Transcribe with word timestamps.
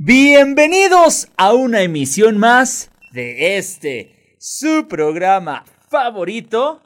Bienvenidos 0.00 1.26
a 1.36 1.54
una 1.54 1.82
emisión 1.82 2.38
más 2.38 2.92
de 3.10 3.58
este, 3.58 4.36
su 4.38 4.86
programa 4.86 5.64
favorito, 5.90 6.80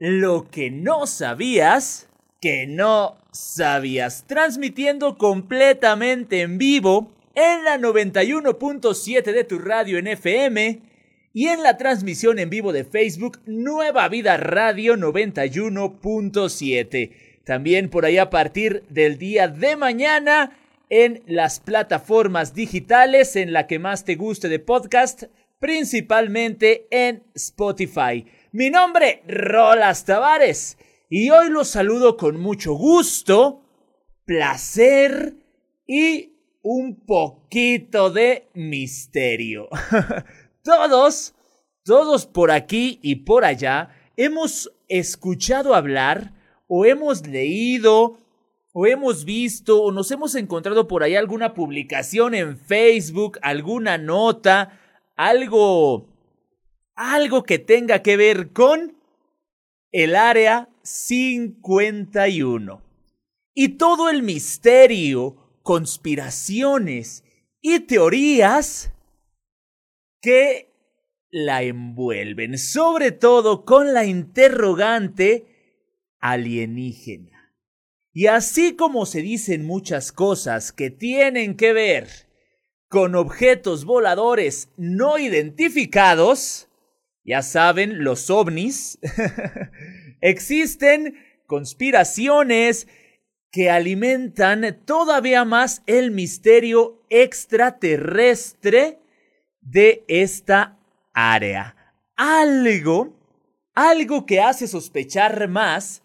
Lo 0.00 0.50
que 0.50 0.72
no 0.72 1.06
sabías, 1.06 2.08
que 2.40 2.66
no 2.66 3.18
sabías, 3.30 4.24
transmitiendo 4.26 5.16
completamente 5.16 6.40
en 6.40 6.58
vivo 6.58 7.12
en 7.36 7.62
la 7.62 7.78
91.7 7.78 9.22
de 9.22 9.44
tu 9.44 9.60
radio 9.60 9.98
en 9.98 10.08
FM 10.08 10.80
y 11.32 11.46
en 11.46 11.62
la 11.62 11.76
transmisión 11.76 12.40
en 12.40 12.50
vivo 12.50 12.72
de 12.72 12.82
Facebook 12.82 13.38
Nueva 13.46 14.08
Vida 14.08 14.38
Radio 14.38 14.96
91.7. 14.96 17.12
También 17.44 17.90
por 17.90 18.06
ahí 18.06 18.18
a 18.18 18.28
partir 18.28 18.82
del 18.88 19.18
día 19.18 19.46
de 19.46 19.76
mañana 19.76 20.65
en 20.88 21.22
las 21.26 21.60
plataformas 21.60 22.54
digitales 22.54 23.36
en 23.36 23.52
la 23.52 23.66
que 23.66 23.78
más 23.78 24.04
te 24.04 24.14
guste 24.14 24.48
de 24.48 24.58
podcast, 24.58 25.24
principalmente 25.58 26.86
en 26.90 27.24
Spotify. 27.34 28.26
Mi 28.52 28.70
nombre, 28.70 29.22
Rolas 29.26 30.04
Tavares, 30.04 30.78
y 31.08 31.30
hoy 31.30 31.50
los 31.50 31.68
saludo 31.68 32.16
con 32.16 32.40
mucho 32.40 32.74
gusto, 32.74 33.62
placer 34.24 35.36
y 35.86 36.32
un 36.62 36.96
poquito 37.06 38.10
de 38.10 38.48
misterio. 38.54 39.68
todos, 40.62 41.34
todos 41.84 42.26
por 42.26 42.50
aquí 42.50 42.98
y 43.02 43.16
por 43.16 43.44
allá 43.44 43.90
hemos 44.16 44.72
escuchado 44.88 45.74
hablar 45.74 46.32
o 46.66 46.84
hemos 46.84 47.26
leído 47.26 48.18
o 48.78 48.86
hemos 48.86 49.24
visto 49.24 49.82
o 49.82 49.90
nos 49.90 50.10
hemos 50.10 50.34
encontrado 50.34 50.86
por 50.86 51.02
ahí 51.02 51.14
alguna 51.14 51.54
publicación 51.54 52.34
en 52.34 52.58
Facebook, 52.58 53.38
alguna 53.40 53.96
nota, 53.96 54.78
algo 55.16 56.06
algo 56.94 57.42
que 57.44 57.58
tenga 57.58 58.02
que 58.02 58.18
ver 58.18 58.52
con 58.52 58.98
el 59.92 60.14
área 60.14 60.68
51. 60.82 62.82
Y 63.54 63.68
todo 63.78 64.10
el 64.10 64.22
misterio, 64.22 65.58
conspiraciones 65.62 67.24
y 67.62 67.80
teorías 67.80 68.92
que 70.20 70.70
la 71.30 71.62
envuelven, 71.62 72.58
sobre 72.58 73.10
todo 73.10 73.64
con 73.64 73.94
la 73.94 74.04
interrogante 74.04 75.46
alienígena. 76.20 77.35
Y 78.16 78.28
así 78.28 78.76
como 78.76 79.04
se 79.04 79.20
dicen 79.20 79.66
muchas 79.66 80.10
cosas 80.10 80.72
que 80.72 80.88
tienen 80.88 81.54
que 81.54 81.74
ver 81.74 82.08
con 82.88 83.14
objetos 83.14 83.84
voladores 83.84 84.70
no 84.78 85.18
identificados, 85.18 86.70
ya 87.24 87.42
saben, 87.42 88.04
los 88.04 88.30
ovnis, 88.30 88.98
existen 90.22 91.18
conspiraciones 91.46 92.88
que 93.52 93.68
alimentan 93.68 94.80
todavía 94.86 95.44
más 95.44 95.82
el 95.84 96.10
misterio 96.10 97.02
extraterrestre 97.10 98.98
de 99.60 100.06
esta 100.08 100.78
área. 101.12 101.76
Algo, 102.16 103.14
algo 103.74 104.24
que 104.24 104.40
hace 104.40 104.66
sospechar 104.66 105.48
más 105.48 106.02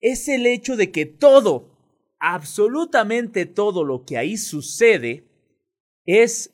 es 0.00 0.28
el 0.28 0.46
hecho 0.46 0.76
de 0.76 0.90
que 0.90 1.06
todo, 1.06 1.70
absolutamente 2.18 3.46
todo 3.46 3.84
lo 3.84 4.04
que 4.04 4.18
ahí 4.18 4.36
sucede, 4.36 5.24
es 6.04 6.50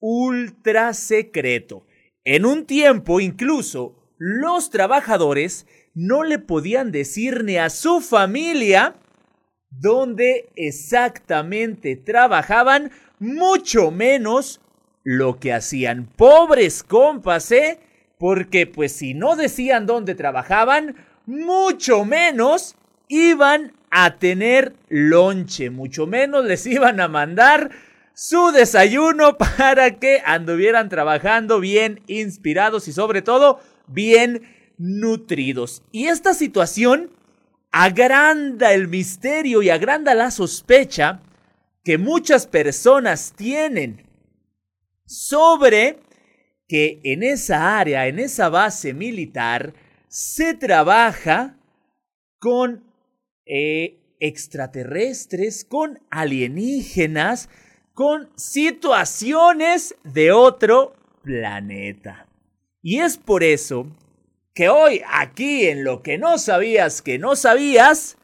ultra 0.00 0.94
secreto. 0.94 1.86
En 2.24 2.44
un 2.44 2.66
tiempo 2.66 3.20
incluso 3.20 3.94
los 4.18 4.70
trabajadores 4.70 5.66
no 5.94 6.24
le 6.24 6.38
podían 6.38 6.92
decir 6.92 7.44
ni 7.44 7.56
a 7.56 7.70
su 7.70 8.00
familia 8.00 8.96
dónde 9.70 10.48
exactamente 10.56 11.96
trabajaban, 11.96 12.90
mucho 13.18 13.90
menos 13.90 14.60
lo 15.04 15.38
que 15.38 15.52
hacían. 15.52 16.06
Pobres 16.16 16.82
compas, 16.82 17.50
¿eh? 17.52 17.78
Porque 18.18 18.66
pues 18.66 18.92
si 18.92 19.14
no 19.14 19.36
decían 19.36 19.86
dónde 19.86 20.14
trabajaban, 20.14 20.96
mucho 21.26 22.04
menos 22.04 22.76
iban 23.08 23.72
a 23.90 24.18
tener 24.18 24.74
lonche, 24.88 25.70
mucho 25.70 26.06
menos 26.06 26.44
les 26.44 26.66
iban 26.66 27.00
a 27.00 27.08
mandar 27.08 27.70
su 28.14 28.50
desayuno 28.50 29.36
para 29.58 29.98
que 29.98 30.22
anduvieran 30.24 30.88
trabajando 30.88 31.60
bien 31.60 32.00
inspirados 32.06 32.88
y 32.88 32.92
sobre 32.92 33.22
todo 33.22 33.60
bien 33.86 34.42
nutridos. 34.78 35.82
Y 35.92 36.06
esta 36.06 36.34
situación 36.34 37.10
agranda 37.70 38.72
el 38.72 38.88
misterio 38.88 39.62
y 39.62 39.70
agranda 39.70 40.14
la 40.14 40.30
sospecha 40.30 41.20
que 41.84 41.98
muchas 41.98 42.46
personas 42.46 43.34
tienen 43.36 44.06
sobre 45.04 46.00
que 46.68 47.00
en 47.04 47.22
esa 47.22 47.78
área, 47.78 48.08
en 48.08 48.18
esa 48.18 48.48
base 48.48 48.92
militar, 48.92 49.74
se 50.08 50.54
trabaja 50.54 51.56
con 52.38 52.85
eh, 53.46 53.98
extraterrestres, 54.20 55.64
con 55.64 56.00
alienígenas, 56.10 57.48
con 57.94 58.28
situaciones 58.36 59.94
de 60.04 60.32
otro 60.32 60.94
planeta. 61.22 62.26
Y 62.82 62.98
es 62.98 63.16
por 63.16 63.42
eso 63.42 63.86
que 64.54 64.68
hoy 64.68 65.02
aquí 65.10 65.66
en 65.66 65.84
lo 65.84 66.02
que 66.02 66.18
no 66.18 66.38
sabías 66.38 67.02
que 67.02 67.18
no 67.18 67.36
sabías, 67.36 68.16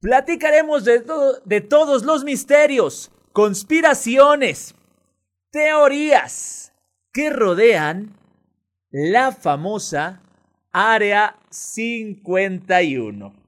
platicaremos 0.00 0.84
de, 0.84 1.02
de 1.44 1.60
todos 1.60 2.04
los 2.04 2.24
misterios, 2.24 3.10
conspiraciones, 3.32 4.74
teorías 5.50 6.72
que 7.12 7.30
rodean 7.30 8.14
la 8.90 9.32
famosa 9.32 10.20
Área 10.72 11.36
51. 11.50 13.45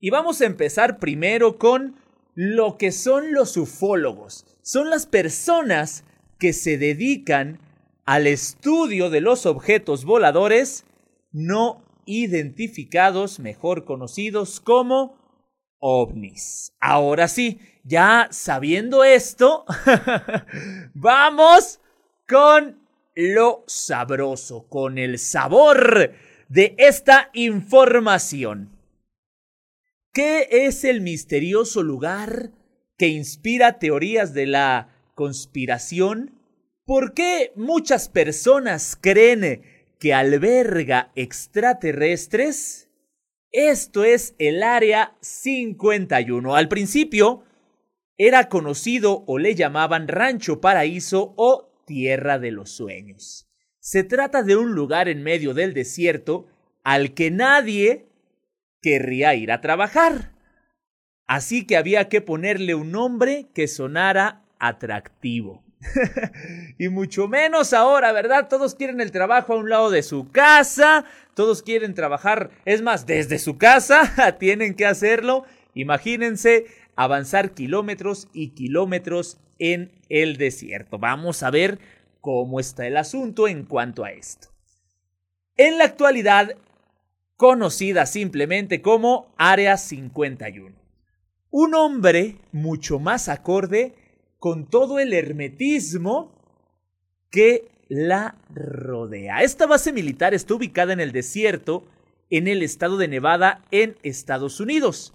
Y 0.00 0.10
vamos 0.10 0.40
a 0.40 0.46
empezar 0.46 0.98
primero 0.98 1.58
con 1.58 1.96
lo 2.34 2.76
que 2.78 2.92
son 2.92 3.32
los 3.32 3.56
ufólogos. 3.56 4.46
Son 4.62 4.90
las 4.90 5.06
personas 5.06 6.04
que 6.38 6.52
se 6.52 6.78
dedican 6.78 7.60
al 8.04 8.26
estudio 8.26 9.10
de 9.10 9.20
los 9.20 9.44
objetos 9.44 10.04
voladores 10.04 10.84
no 11.32 11.82
identificados, 12.06 13.40
mejor 13.40 13.84
conocidos 13.84 14.60
como 14.60 15.18
ovnis. 15.80 16.72
Ahora 16.80 17.26
sí, 17.26 17.60
ya 17.82 18.28
sabiendo 18.30 19.02
esto, 19.04 19.64
vamos 20.94 21.80
con 22.28 22.78
lo 23.14 23.64
sabroso, 23.66 24.68
con 24.68 24.96
el 24.96 25.18
sabor 25.18 26.12
de 26.48 26.74
esta 26.78 27.30
información. 27.32 28.77
¿Qué 30.18 30.48
es 30.50 30.82
el 30.82 31.00
misterioso 31.00 31.84
lugar 31.84 32.50
que 32.96 33.06
inspira 33.06 33.78
teorías 33.78 34.34
de 34.34 34.46
la 34.46 34.88
conspiración? 35.14 36.40
¿Por 36.84 37.14
qué 37.14 37.52
muchas 37.54 38.08
personas 38.08 38.98
creen 39.00 39.62
que 40.00 40.14
alberga 40.14 41.12
extraterrestres? 41.14 42.90
Esto 43.52 44.02
es 44.02 44.34
el 44.40 44.64
Área 44.64 45.16
51. 45.20 46.56
Al 46.56 46.66
principio 46.66 47.44
era 48.16 48.48
conocido 48.48 49.22
o 49.28 49.38
le 49.38 49.54
llamaban 49.54 50.08
Rancho 50.08 50.60
Paraíso 50.60 51.32
o 51.36 51.70
Tierra 51.86 52.40
de 52.40 52.50
los 52.50 52.72
Sueños. 52.72 53.48
Se 53.78 54.02
trata 54.02 54.42
de 54.42 54.56
un 54.56 54.72
lugar 54.72 55.08
en 55.08 55.22
medio 55.22 55.54
del 55.54 55.74
desierto 55.74 56.48
al 56.82 57.14
que 57.14 57.30
nadie 57.30 58.07
querría 58.80 59.34
ir 59.34 59.52
a 59.52 59.60
trabajar. 59.60 60.32
Así 61.26 61.66
que 61.66 61.76
había 61.76 62.08
que 62.08 62.20
ponerle 62.20 62.74
un 62.74 62.90
nombre 62.90 63.48
que 63.54 63.68
sonara 63.68 64.42
atractivo. 64.58 65.62
y 66.78 66.88
mucho 66.88 67.28
menos 67.28 67.72
ahora, 67.72 68.12
¿verdad? 68.12 68.48
Todos 68.48 68.74
quieren 68.74 69.00
el 69.00 69.12
trabajo 69.12 69.52
a 69.52 69.56
un 69.56 69.68
lado 69.68 69.90
de 69.90 70.02
su 70.02 70.30
casa, 70.30 71.04
todos 71.34 71.62
quieren 71.62 71.94
trabajar, 71.94 72.50
es 72.64 72.82
más, 72.82 73.06
desde 73.06 73.38
su 73.38 73.58
casa 73.58 74.36
tienen 74.38 74.74
que 74.74 74.86
hacerlo. 74.86 75.44
Imagínense 75.74 76.66
avanzar 76.96 77.52
kilómetros 77.52 78.28
y 78.32 78.50
kilómetros 78.50 79.38
en 79.58 79.92
el 80.08 80.36
desierto. 80.36 80.98
Vamos 80.98 81.42
a 81.42 81.50
ver 81.50 81.78
cómo 82.20 82.58
está 82.58 82.86
el 82.86 82.96
asunto 82.96 83.46
en 83.46 83.64
cuanto 83.64 84.04
a 84.04 84.10
esto. 84.10 84.48
En 85.56 85.78
la 85.78 85.84
actualidad, 85.84 86.56
conocida 87.38 88.04
simplemente 88.04 88.82
como 88.82 89.32
Área 89.38 89.76
51. 89.76 90.74
Un 91.50 91.74
hombre 91.76 92.36
mucho 92.50 92.98
más 92.98 93.28
acorde 93.28 93.94
con 94.40 94.68
todo 94.68 94.98
el 94.98 95.12
hermetismo 95.12 96.32
que 97.30 97.70
la 97.88 98.36
rodea. 98.52 99.42
Esta 99.44 99.66
base 99.66 99.92
militar 99.92 100.34
está 100.34 100.54
ubicada 100.54 100.92
en 100.92 100.98
el 100.98 101.12
desierto 101.12 101.84
en 102.28 102.48
el 102.48 102.60
estado 102.60 102.96
de 102.96 103.06
Nevada 103.06 103.64
en 103.70 103.96
Estados 104.02 104.58
Unidos, 104.58 105.14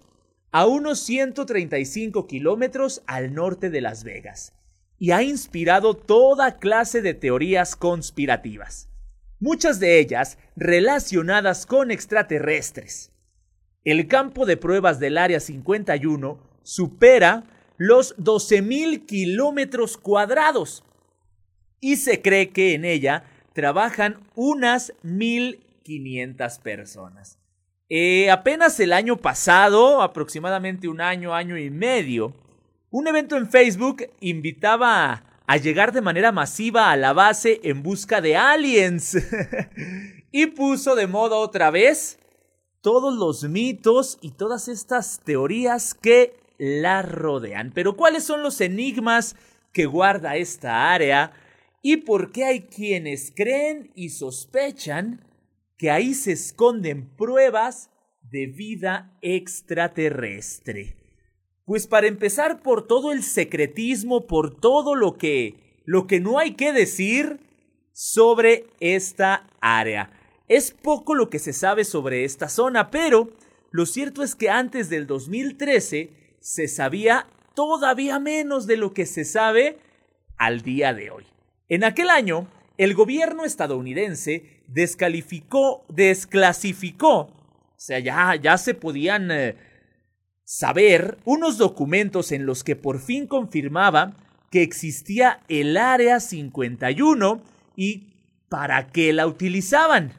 a 0.53 0.65
unos 0.65 0.99
135 0.99 2.25
kilómetros 2.25 3.03
al 3.05 3.33
norte 3.33 3.69
de 3.69 3.81
Las 3.81 4.05
Vegas, 4.05 4.53
y 4.97 5.11
ha 5.11 5.23
inspirado 5.23 5.93
toda 5.93 6.57
clase 6.57 7.01
de 7.01 7.13
teorías 7.13 7.75
conspirativas, 7.75 8.92
muchas 9.43 9.81
de 9.81 9.99
ellas 9.99 10.37
relacionadas 10.55 11.65
con 11.65 11.91
extraterrestres. 11.91 13.11
El 13.83 14.07
campo 14.07 14.45
de 14.45 14.55
pruebas 14.55 15.01
del 15.01 15.17
Área 15.17 15.41
51 15.41 16.39
supera 16.63 17.43
los 17.77 18.15
12.000 18.17 19.05
kilómetros 19.05 19.97
cuadrados 19.97 20.85
y 21.81 21.97
se 21.97 22.21
cree 22.21 22.51
que 22.51 22.73
en 22.73 22.85
ella 22.85 23.25
trabajan 23.51 24.17
unas 24.35 24.93
1.500 25.03 26.61
personas. 26.61 27.37
Eh, 27.89 28.31
apenas 28.31 28.79
el 28.79 28.93
año 28.93 29.17
pasado, 29.17 30.01
aproximadamente 30.01 30.87
un 30.87 31.01
año, 31.01 31.35
año 31.35 31.57
y 31.57 31.69
medio, 31.69 32.33
un 32.89 33.09
evento 33.09 33.35
en 33.35 33.49
Facebook 33.49 34.03
invitaba 34.21 35.32
a, 35.47 35.57
llegar 35.57 35.91
de 35.91 36.01
manera 36.01 36.31
masiva 36.31 36.91
a 36.91 36.97
la 36.97 37.13
base 37.13 37.59
en 37.63 37.83
busca 37.83 38.21
de 38.21 38.35
aliens 38.35 39.17
y 40.31 40.47
puso 40.47 40.95
de 40.95 41.07
moda 41.07 41.37
otra 41.37 41.71
vez 41.71 42.19
todos 42.81 43.15
los 43.15 43.43
mitos 43.43 44.17
y 44.21 44.31
todas 44.31 44.67
estas 44.67 45.21
teorías 45.23 45.93
que 45.93 46.35
la 46.57 47.01
rodean. 47.01 47.71
Pero 47.73 47.95
¿cuáles 47.95 48.23
son 48.23 48.43
los 48.43 48.61
enigmas 48.61 49.35
que 49.71 49.85
guarda 49.85 50.35
esta 50.35 50.93
área? 50.93 51.33
¿Y 51.81 51.97
por 51.97 52.31
qué 52.31 52.45
hay 52.45 52.61
quienes 52.61 53.31
creen 53.35 53.91
y 53.95 54.09
sospechan 54.09 55.25
que 55.77 55.91
ahí 55.91 56.13
se 56.13 56.33
esconden 56.33 57.09
pruebas 57.15 57.89
de 58.21 58.47
vida 58.47 59.17
extraterrestre? 59.21 61.02
Pues 61.65 61.87
para 61.87 62.07
empezar 62.07 62.61
por 62.61 62.87
todo 62.87 63.11
el 63.11 63.23
secretismo, 63.23 64.27
por 64.27 64.59
todo 64.59 64.95
lo 64.95 65.17
que 65.17 65.63
lo 65.85 66.07
que 66.07 66.19
no 66.19 66.39
hay 66.39 66.53
que 66.53 66.73
decir 66.73 67.39
sobre 67.91 68.67
esta 68.79 69.47
área. 69.61 70.11
Es 70.47 70.71
poco 70.71 71.15
lo 71.15 71.29
que 71.29 71.39
se 71.39 71.53
sabe 71.53 71.83
sobre 71.83 72.25
esta 72.25 72.49
zona, 72.49 72.89
pero 72.89 73.31
lo 73.71 73.85
cierto 73.85 74.23
es 74.23 74.35
que 74.35 74.49
antes 74.49 74.89
del 74.89 75.07
2013 75.07 76.37
se 76.39 76.67
sabía 76.67 77.27
todavía 77.53 78.19
menos 78.19 78.67
de 78.67 78.77
lo 78.77 78.93
que 78.93 79.05
se 79.05 79.25
sabe 79.25 79.77
al 80.37 80.61
día 80.61 80.93
de 80.93 81.11
hoy. 81.11 81.25
En 81.69 81.83
aquel 81.83 82.09
año, 82.09 82.47
el 82.77 82.93
gobierno 82.93 83.45
estadounidense 83.45 84.63
descalificó, 84.67 85.85
desclasificó, 85.89 87.19
o 87.19 87.85
sea, 87.85 87.99
ya, 87.99 88.35
ya 88.35 88.57
se 88.57 88.73
podían 88.73 89.29
eh, 89.31 89.55
saber 90.43 91.17
unos 91.25 91.57
documentos 91.57 92.31
en 92.31 92.45
los 92.45 92.63
que 92.63 92.75
por 92.75 92.99
fin 92.99 93.27
confirmaba 93.27 94.13
que 94.51 94.61
existía 94.61 95.39
el 95.47 95.77
Área 95.77 96.19
51 96.19 97.41
y 97.75 98.13
para 98.49 98.87
qué 98.91 99.13
la 99.13 99.25
utilizaban. 99.25 100.13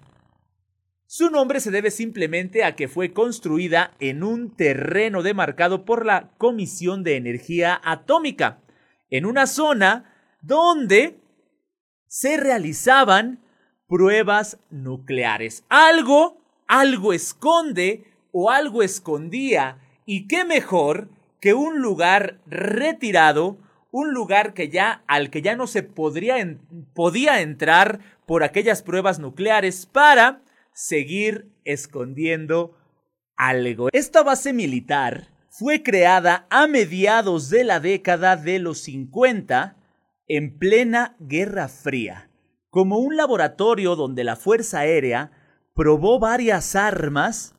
Su 1.06 1.30
nombre 1.30 1.60
se 1.60 1.70
debe 1.70 1.92
simplemente 1.92 2.64
a 2.64 2.74
que 2.74 2.88
fue 2.88 3.12
construida 3.12 3.92
en 4.00 4.24
un 4.24 4.56
terreno 4.56 5.22
demarcado 5.22 5.84
por 5.84 6.04
la 6.04 6.32
Comisión 6.38 7.04
de 7.04 7.14
Energía 7.14 7.80
Atómica, 7.84 8.60
en 9.10 9.26
una 9.26 9.46
zona 9.46 10.12
donde 10.42 11.20
se 12.08 12.36
realizaban 12.36 13.44
pruebas 13.86 14.58
nucleares. 14.70 15.64
Algo, 15.68 16.42
algo 16.66 17.12
esconde 17.12 18.04
o 18.32 18.50
algo 18.50 18.82
escondía. 18.82 19.78
Y 20.06 20.26
qué 20.26 20.44
mejor 20.44 21.08
que 21.40 21.54
un 21.54 21.80
lugar 21.80 22.40
retirado, 22.46 23.58
un 23.90 24.12
lugar 24.12 24.54
que 24.54 24.68
ya 24.68 25.04
al 25.06 25.30
que 25.30 25.42
ya 25.42 25.56
no 25.56 25.66
se 25.66 25.82
podría 25.82 26.36
podía 26.94 27.40
entrar 27.40 28.00
por 28.26 28.42
aquellas 28.42 28.82
pruebas 28.82 29.18
nucleares 29.18 29.86
para 29.86 30.42
seguir 30.72 31.50
escondiendo 31.64 32.76
algo. 33.36 33.88
Esta 33.92 34.22
base 34.22 34.52
militar 34.52 35.28
fue 35.48 35.82
creada 35.82 36.46
a 36.50 36.66
mediados 36.66 37.48
de 37.48 37.64
la 37.64 37.78
década 37.80 38.36
de 38.36 38.58
los 38.58 38.80
50 38.80 39.76
en 40.26 40.58
plena 40.58 41.16
Guerra 41.20 41.68
Fría, 41.68 42.30
como 42.70 42.98
un 42.98 43.16
laboratorio 43.16 43.94
donde 43.94 44.24
la 44.24 44.36
Fuerza 44.36 44.80
Aérea 44.80 45.30
probó 45.74 46.18
varias 46.18 46.74
armas 46.74 47.53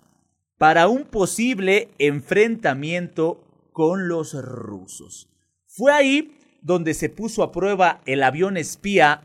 para 0.57 0.87
un 0.87 1.03
posible 1.03 1.89
enfrentamiento 1.97 3.43
con 3.71 4.07
los 4.07 4.33
rusos. 4.33 5.29
Fue 5.67 5.91
ahí 5.91 6.37
donde 6.61 6.93
se 6.93 7.09
puso 7.09 7.43
a 7.43 7.51
prueba 7.51 8.01
el 8.05 8.23
avión 8.23 8.57
espía 8.57 9.21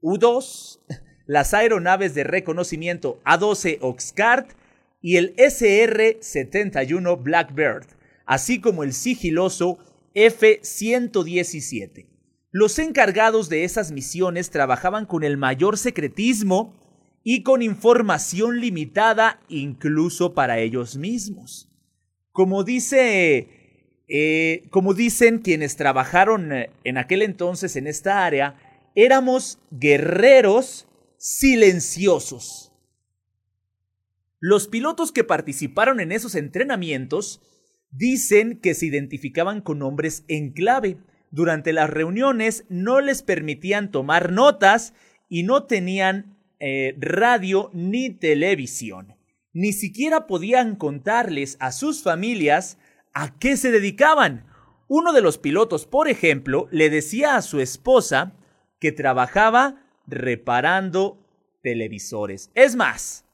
U-2, 0.00 0.80
las 1.26 1.54
aeronaves 1.54 2.14
de 2.14 2.24
reconocimiento 2.24 3.20
A-12 3.24 3.78
Oxcart 3.80 4.50
y 5.00 5.16
el 5.16 5.34
SR-71 5.36 7.22
Blackbird, 7.22 7.86
así 8.26 8.60
como 8.60 8.84
el 8.84 8.92
sigiloso 8.92 9.78
F-117. 10.14 12.06
Los 12.52 12.78
encargados 12.78 13.48
de 13.48 13.64
esas 13.64 13.90
misiones 13.90 14.50
trabajaban 14.50 15.06
con 15.06 15.24
el 15.24 15.36
mayor 15.36 15.76
secretismo 15.76 16.72
y 17.24 17.42
con 17.42 17.62
información 17.62 18.60
limitada 18.60 19.40
incluso 19.48 20.34
para 20.34 20.58
ellos 20.60 20.96
mismos. 20.96 21.70
Como 22.30 22.62
dice, 22.62 23.48
eh, 24.08 24.68
como 24.70 24.92
dicen 24.92 25.38
quienes 25.38 25.76
trabajaron 25.76 26.52
eh, 26.52 26.70
en 26.84 26.98
aquel 26.98 27.22
entonces 27.22 27.76
en 27.76 27.86
esta 27.86 28.26
área, 28.26 28.56
éramos 28.94 29.58
guerreros 29.70 30.86
silenciosos. 31.16 32.72
Los 34.38 34.68
pilotos 34.68 35.10
que 35.10 35.24
participaron 35.24 36.00
en 36.00 36.12
esos 36.12 36.34
entrenamientos 36.34 37.40
dicen 37.90 38.60
que 38.60 38.74
se 38.74 38.86
identificaban 38.86 39.62
con 39.62 39.78
nombres 39.78 40.24
en 40.28 40.52
clave, 40.52 40.98
durante 41.30 41.72
las 41.72 41.90
reuniones 41.90 42.64
no 42.68 43.00
les 43.00 43.22
permitían 43.22 43.90
tomar 43.90 44.30
notas 44.30 44.94
y 45.28 45.42
no 45.42 45.64
tenían 45.64 46.36
eh, 46.60 46.94
radio 46.98 47.70
ni 47.72 48.10
televisión. 48.10 49.14
Ni 49.52 49.72
siquiera 49.72 50.26
podían 50.26 50.76
contarles 50.76 51.56
a 51.60 51.72
sus 51.72 52.02
familias 52.02 52.78
a 53.12 53.38
qué 53.38 53.56
se 53.56 53.70
dedicaban. 53.70 54.46
Uno 54.88 55.12
de 55.12 55.22
los 55.22 55.38
pilotos, 55.38 55.86
por 55.86 56.08
ejemplo, 56.08 56.68
le 56.70 56.90
decía 56.90 57.36
a 57.36 57.42
su 57.42 57.60
esposa 57.60 58.36
que 58.80 58.92
trabajaba 58.92 59.84
reparando 60.06 61.18
televisores. 61.62 62.50
Es 62.54 62.76
más, 62.76 63.24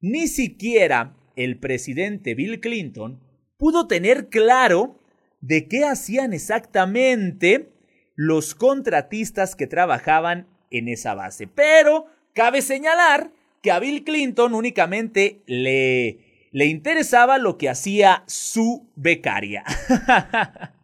ni 0.00 0.28
siquiera 0.28 1.16
el 1.36 1.58
presidente 1.58 2.34
Bill 2.34 2.60
Clinton 2.60 3.20
pudo 3.58 3.86
tener 3.86 4.28
claro 4.28 5.00
de 5.40 5.68
qué 5.68 5.84
hacían 5.84 6.32
exactamente 6.32 7.72
los 8.14 8.54
contratistas 8.54 9.56
que 9.56 9.66
trabajaban 9.66 10.48
en 10.70 10.88
esa 10.88 11.14
base. 11.14 11.46
Pero 11.46 12.06
cabe 12.34 12.60
señalar 12.62 13.30
que 13.62 13.70
a 13.70 13.78
Bill 13.78 14.04
Clinton 14.04 14.54
únicamente 14.54 15.40
le, 15.46 16.18
le 16.52 16.66
interesaba 16.66 17.38
lo 17.38 17.56
que 17.56 17.70
hacía 17.70 18.24
su 18.26 18.86
becaria. 18.94 19.64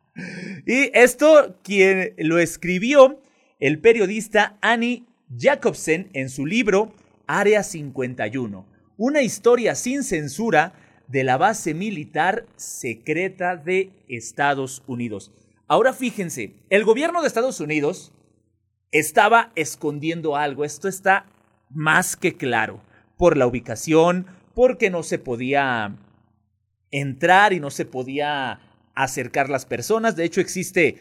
y 0.67 0.91
esto 0.95 1.59
quien 1.63 2.15
lo 2.19 2.39
escribió 2.39 3.21
el 3.59 3.79
periodista 3.79 4.57
Annie 4.63 5.05
Jacobsen 5.37 6.09
en 6.15 6.31
su 6.31 6.47
libro 6.47 6.95
Área 7.27 7.63
51, 7.63 8.67
una 8.97 9.23
historia 9.23 9.75
sin 9.75 10.03
censura 10.03 10.73
de 11.07 11.25
la 11.25 11.37
base 11.37 11.75
militar 11.75 12.47
secreta 12.57 13.57
de 13.57 13.91
Estados 14.09 14.83
Unidos. 14.87 15.33
Ahora 15.69 15.93
fíjense, 15.93 16.55
el 16.71 16.85
gobierno 16.85 17.21
de 17.21 17.29
Estados 17.29 17.61
Unidos 17.61 18.13
estaba 18.91 19.53
escondiendo 19.55 20.37
algo, 20.37 20.65
esto 20.65 20.89
está 20.89 21.27
más 21.71 22.17
que 22.17 22.37
claro, 22.37 22.83
por 23.17 23.37
la 23.37 23.47
ubicación, 23.47 24.27
porque 24.55 24.91
no 24.91 25.03
se 25.03 25.19
podía 25.19 25.97
entrar 26.91 27.53
y 27.53 27.61
no 27.61 27.71
se 27.71 27.85
podía 27.85 28.61
acercar 28.95 29.49
las 29.49 29.65
personas, 29.65 30.17
de 30.17 30.25
hecho 30.25 30.41
existe 30.41 30.99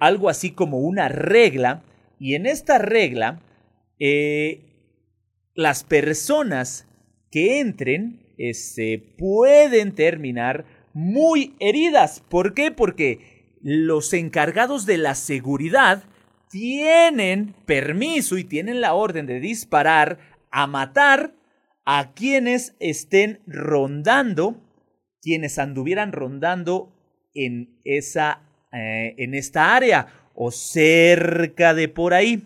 algo 0.00 0.28
así 0.28 0.50
como 0.50 0.78
una 0.80 1.08
regla, 1.08 1.82
y 2.18 2.34
en 2.34 2.46
esta 2.46 2.78
regla, 2.78 3.40
eh, 3.98 4.60
las 5.54 5.84
personas 5.84 6.86
que 7.30 7.60
entren 7.60 8.34
este, 8.36 8.98
pueden 9.18 9.94
terminar 9.94 10.64
muy 10.92 11.54
heridas. 11.60 12.22
¿Por 12.28 12.54
qué? 12.54 12.70
Porque 12.70 13.56
los 13.62 14.12
encargados 14.12 14.86
de 14.86 14.98
la 14.98 15.14
seguridad 15.14 16.04
tienen 16.50 17.54
permiso 17.64 18.36
y 18.36 18.44
tienen 18.44 18.80
la 18.80 18.94
orden 18.94 19.26
de 19.26 19.40
disparar 19.40 20.18
a 20.50 20.66
matar 20.66 21.32
a 21.84 22.12
quienes 22.12 22.74
estén 22.80 23.40
rondando, 23.46 24.60
quienes 25.22 25.58
anduvieran 25.58 26.12
rondando 26.12 26.92
en 27.34 27.80
esa 27.84 28.42
eh, 28.72 29.14
en 29.18 29.34
esta 29.34 29.74
área 29.74 30.30
o 30.34 30.50
cerca 30.50 31.74
de 31.74 31.88
por 31.88 32.14
ahí. 32.14 32.42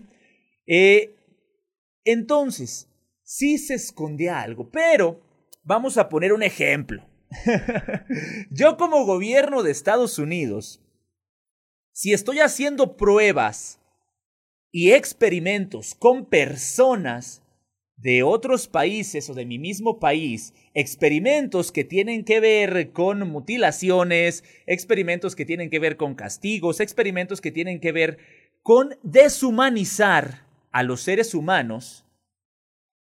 Eh, 0.66 1.14
entonces, 2.04 2.88
sí 3.22 3.58
se 3.58 3.74
escondía 3.74 4.40
algo, 4.40 4.70
pero 4.70 5.20
vamos 5.62 5.98
a 5.98 6.08
poner 6.08 6.32
un 6.32 6.42
ejemplo. 6.42 7.06
Yo 8.50 8.76
como 8.76 9.04
gobierno 9.04 9.62
de 9.62 9.70
Estados 9.70 10.18
Unidos, 10.18 10.80
si 11.92 12.12
estoy 12.12 12.40
haciendo 12.40 12.96
pruebas 12.96 13.80
y 14.76 14.90
experimentos 14.90 15.94
con 15.94 16.24
personas 16.24 17.44
de 17.96 18.24
otros 18.24 18.66
países 18.66 19.30
o 19.30 19.34
de 19.34 19.46
mi 19.46 19.56
mismo 19.56 20.00
país, 20.00 20.52
experimentos 20.74 21.70
que 21.70 21.84
tienen 21.84 22.24
que 22.24 22.40
ver 22.40 22.90
con 22.90 23.20
mutilaciones, 23.30 24.42
experimentos 24.66 25.36
que 25.36 25.44
tienen 25.44 25.70
que 25.70 25.78
ver 25.78 25.96
con 25.96 26.16
castigos, 26.16 26.80
experimentos 26.80 27.40
que 27.40 27.52
tienen 27.52 27.78
que 27.78 27.92
ver 27.92 28.18
con 28.62 28.98
deshumanizar 29.04 30.44
a 30.72 30.82
los 30.82 31.02
seres 31.02 31.34
humanos, 31.34 32.04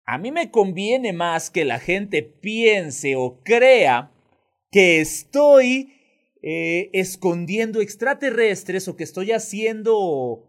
a 0.06 0.16
mí 0.16 0.32
me 0.32 0.50
conviene 0.50 1.12
más 1.12 1.50
que 1.50 1.66
la 1.66 1.80
gente 1.80 2.22
piense 2.22 3.14
o 3.14 3.42
crea 3.44 4.10
que 4.70 5.02
estoy 5.02 5.92
eh, 6.40 6.88
escondiendo 6.94 7.82
extraterrestres 7.82 8.88
o 8.88 8.96
que 8.96 9.04
estoy 9.04 9.32
haciendo 9.32 10.47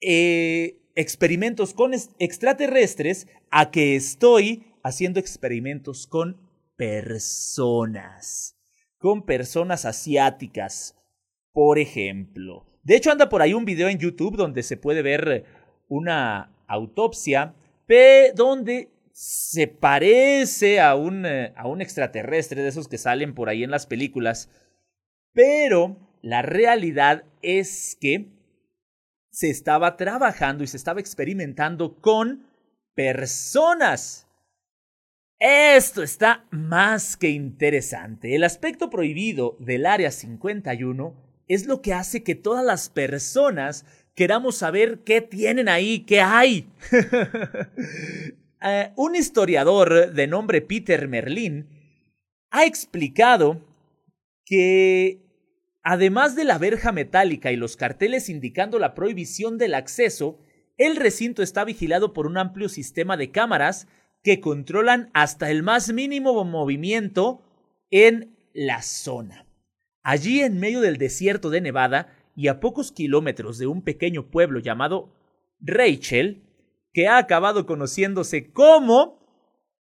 eh, 0.00 0.78
experimentos 0.94 1.74
con 1.74 1.92
extraterrestres 2.18 3.26
a 3.50 3.70
que 3.70 3.96
estoy 3.96 4.64
haciendo 4.82 5.20
experimentos 5.20 6.06
con 6.06 6.40
personas, 6.76 8.56
con 8.98 9.24
personas 9.24 9.84
asiáticas, 9.84 10.96
por 11.52 11.78
ejemplo. 11.78 12.66
De 12.82 12.96
hecho, 12.96 13.12
anda 13.12 13.28
por 13.28 13.42
ahí 13.42 13.52
un 13.54 13.64
video 13.64 13.88
en 13.88 13.98
YouTube 13.98 14.36
donde 14.36 14.62
se 14.62 14.76
puede 14.76 15.02
ver 15.02 15.44
una 15.88 16.52
autopsia, 16.66 17.54
donde 18.34 18.88
se 19.12 19.66
parece 19.66 20.80
a 20.80 20.94
un, 20.94 21.26
a 21.26 21.66
un 21.66 21.82
extraterrestre 21.82 22.62
de 22.62 22.68
esos 22.68 22.88
que 22.88 22.98
salen 22.98 23.34
por 23.34 23.48
ahí 23.48 23.64
en 23.64 23.70
las 23.70 23.86
películas, 23.86 24.48
pero 25.32 25.96
la 26.22 26.42
realidad 26.42 27.24
es 27.42 27.98
que 28.00 28.28
se 29.40 29.48
estaba 29.48 29.96
trabajando 29.96 30.62
y 30.62 30.66
se 30.66 30.76
estaba 30.76 31.00
experimentando 31.00 31.98
con 31.98 32.46
personas. 32.94 34.26
Esto 35.38 36.02
está 36.02 36.44
más 36.50 37.16
que 37.16 37.30
interesante. 37.30 38.36
El 38.36 38.44
aspecto 38.44 38.90
prohibido 38.90 39.56
del 39.58 39.86
Área 39.86 40.10
51 40.10 41.14
es 41.48 41.64
lo 41.64 41.80
que 41.80 41.94
hace 41.94 42.22
que 42.22 42.34
todas 42.34 42.66
las 42.66 42.90
personas 42.90 43.86
queramos 44.14 44.58
saber 44.58 44.98
qué 45.04 45.22
tienen 45.22 45.70
ahí, 45.70 46.00
qué 46.00 46.20
hay. 46.20 46.68
Eh, 48.62 48.92
un 48.96 49.16
historiador 49.16 50.12
de 50.12 50.26
nombre 50.26 50.60
Peter 50.60 51.08
Merlin 51.08 51.66
ha 52.50 52.66
explicado 52.66 53.58
que 54.44 55.29
Además 55.82 56.36
de 56.36 56.44
la 56.44 56.58
verja 56.58 56.92
metálica 56.92 57.52
y 57.52 57.56
los 57.56 57.76
carteles 57.76 58.28
indicando 58.28 58.78
la 58.78 58.94
prohibición 58.94 59.56
del 59.56 59.74
acceso, 59.74 60.38
el 60.76 60.96
recinto 60.96 61.42
está 61.42 61.64
vigilado 61.64 62.12
por 62.12 62.26
un 62.26 62.38
amplio 62.38 62.68
sistema 62.68 63.16
de 63.16 63.30
cámaras 63.30 63.88
que 64.22 64.40
controlan 64.40 65.10
hasta 65.14 65.50
el 65.50 65.62
más 65.62 65.92
mínimo 65.92 66.44
movimiento 66.44 67.42
en 67.90 68.36
la 68.52 68.82
zona. 68.82 69.46
Allí 70.02 70.40
en 70.40 70.58
medio 70.58 70.80
del 70.80 70.98
desierto 70.98 71.50
de 71.50 71.60
Nevada 71.60 72.16
y 72.36 72.48
a 72.48 72.60
pocos 72.60 72.92
kilómetros 72.92 73.58
de 73.58 73.66
un 73.66 73.82
pequeño 73.82 74.30
pueblo 74.30 74.60
llamado 74.60 75.14
Rachel, 75.60 76.42
que 76.92 77.08
ha 77.08 77.18
acabado 77.18 77.66
conociéndose 77.66 78.50
como 78.50 79.20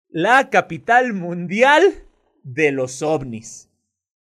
la 0.08 0.50
capital 0.50 1.12
mundial 1.12 2.04
de 2.42 2.72
los 2.72 3.02
ovnis. 3.02 3.65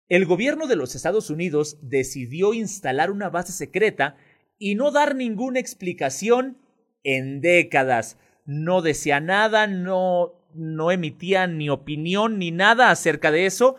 El 0.09 0.26
gobierno 0.26 0.66
de 0.66 0.76
los 0.76 0.94
Estados 0.94 1.30
Unidos 1.30 1.78
decidió 1.80 2.54
instalar 2.54 3.11
una 3.11 3.30
base 3.30 3.52
secreta 3.52 4.16
y 4.59 4.75
no 4.75 4.90
dar 4.90 5.14
ninguna 5.14 5.61
explicación 5.61 6.59
en 7.04 7.40
décadas. 7.40 8.18
No 8.44 8.82
decía 8.82 9.21
nada, 9.21 9.66
no, 9.66 10.35
no 10.54 10.90
emitía 10.90 11.47
ni 11.47 11.71
opinión 11.71 12.38
ni 12.38 12.50
nada 12.50 12.90
acerca 12.90 13.30
de 13.30 13.47
eso, 13.47 13.76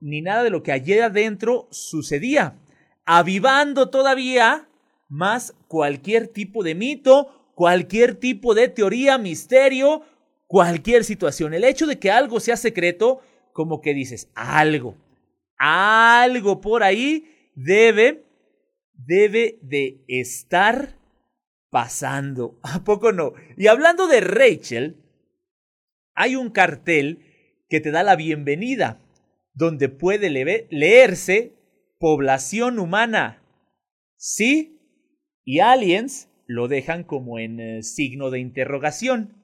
ni 0.00 0.22
nada 0.22 0.42
de 0.42 0.50
lo 0.50 0.62
que 0.62 0.72
allí 0.72 0.98
adentro 0.98 1.68
sucedía, 1.70 2.58
avivando 3.04 3.90
todavía 3.90 4.68
más 5.08 5.54
cualquier 5.68 6.28
tipo 6.28 6.62
de 6.62 6.74
mito, 6.74 7.50
cualquier 7.54 8.14
tipo 8.16 8.54
de 8.54 8.68
teoría, 8.68 9.18
misterio, 9.18 10.02
cualquier 10.46 11.04
situación. 11.04 11.54
El 11.54 11.64
hecho 11.64 11.86
de 11.86 11.98
que 11.98 12.10
algo 12.10 12.40
sea 12.40 12.56
secreto, 12.56 13.20
como 13.52 13.80
que 13.80 13.94
dices, 13.94 14.28
algo, 14.34 14.96
algo 15.58 16.60
por 16.60 16.82
ahí 16.82 17.50
debe, 17.54 18.24
debe 18.92 19.58
de 19.62 20.04
estar 20.08 20.98
pasando. 21.70 22.58
¿A 22.62 22.84
poco 22.84 23.12
no? 23.12 23.32
Y 23.56 23.66
hablando 23.66 24.06
de 24.06 24.20
Rachel, 24.20 24.96
hay 26.14 26.36
un 26.36 26.50
cartel 26.50 27.22
que 27.68 27.80
te 27.80 27.90
da 27.90 28.02
la 28.02 28.16
bienvenida, 28.16 29.00
donde 29.52 29.88
puede 29.88 30.30
leerse 30.70 31.52
población 31.98 32.78
humana. 32.78 33.42
Sí, 34.16 34.80
y 35.44 35.60
aliens 35.60 36.30
lo 36.46 36.68
dejan 36.68 37.04
como 37.04 37.38
en 37.38 37.60
eh, 37.60 37.82
signo 37.82 38.30
de 38.30 38.38
interrogación. 38.38 39.34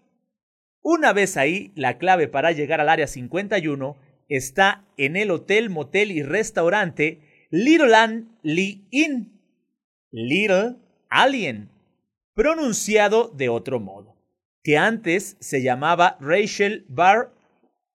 Una 0.83 1.12
vez 1.12 1.37
ahí, 1.37 1.73
la 1.75 1.99
clave 1.99 2.28
para 2.28 2.52
llegar 2.52 2.81
al 2.81 2.88
área 2.88 3.07
51 3.07 3.97
está 4.37 4.85
en 4.97 5.17
el 5.17 5.31
hotel, 5.31 5.71
motel 5.71 6.11
y 6.12 6.23
restaurante 6.23 7.21
Little 7.51 7.95
An 7.95 8.39
Lee 8.43 8.87
Inn. 8.91 9.41
Little 10.11 10.77
Alien, 11.09 11.71
pronunciado 12.35 13.29
de 13.29 13.49
otro 13.49 13.81
modo, 13.81 14.17
que 14.62 14.79
antes 14.79 15.37
se 15.41 15.62
llamaba 15.62 16.17
Rachel 16.21 16.87
Bar 16.89 17.33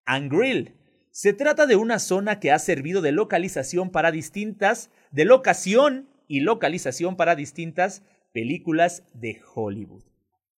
and 0.06 0.32
Grill. 0.32 0.76
Se 1.12 1.34
trata 1.34 1.66
de 1.66 1.76
una 1.76 2.00
zona 2.00 2.40
que 2.40 2.52
ha 2.52 2.60
servido 2.60 3.02
de 3.02 3.12
localización 3.12 3.90
para 3.90 4.12
distintas, 4.12 4.92
de 5.12 5.26
locación 5.26 6.10
y 6.28 6.42
localización 6.42 7.16
para 7.16 7.36
distintas 7.36 8.04
películas 8.34 9.04
de 9.14 9.42
Hollywood. 9.56 10.04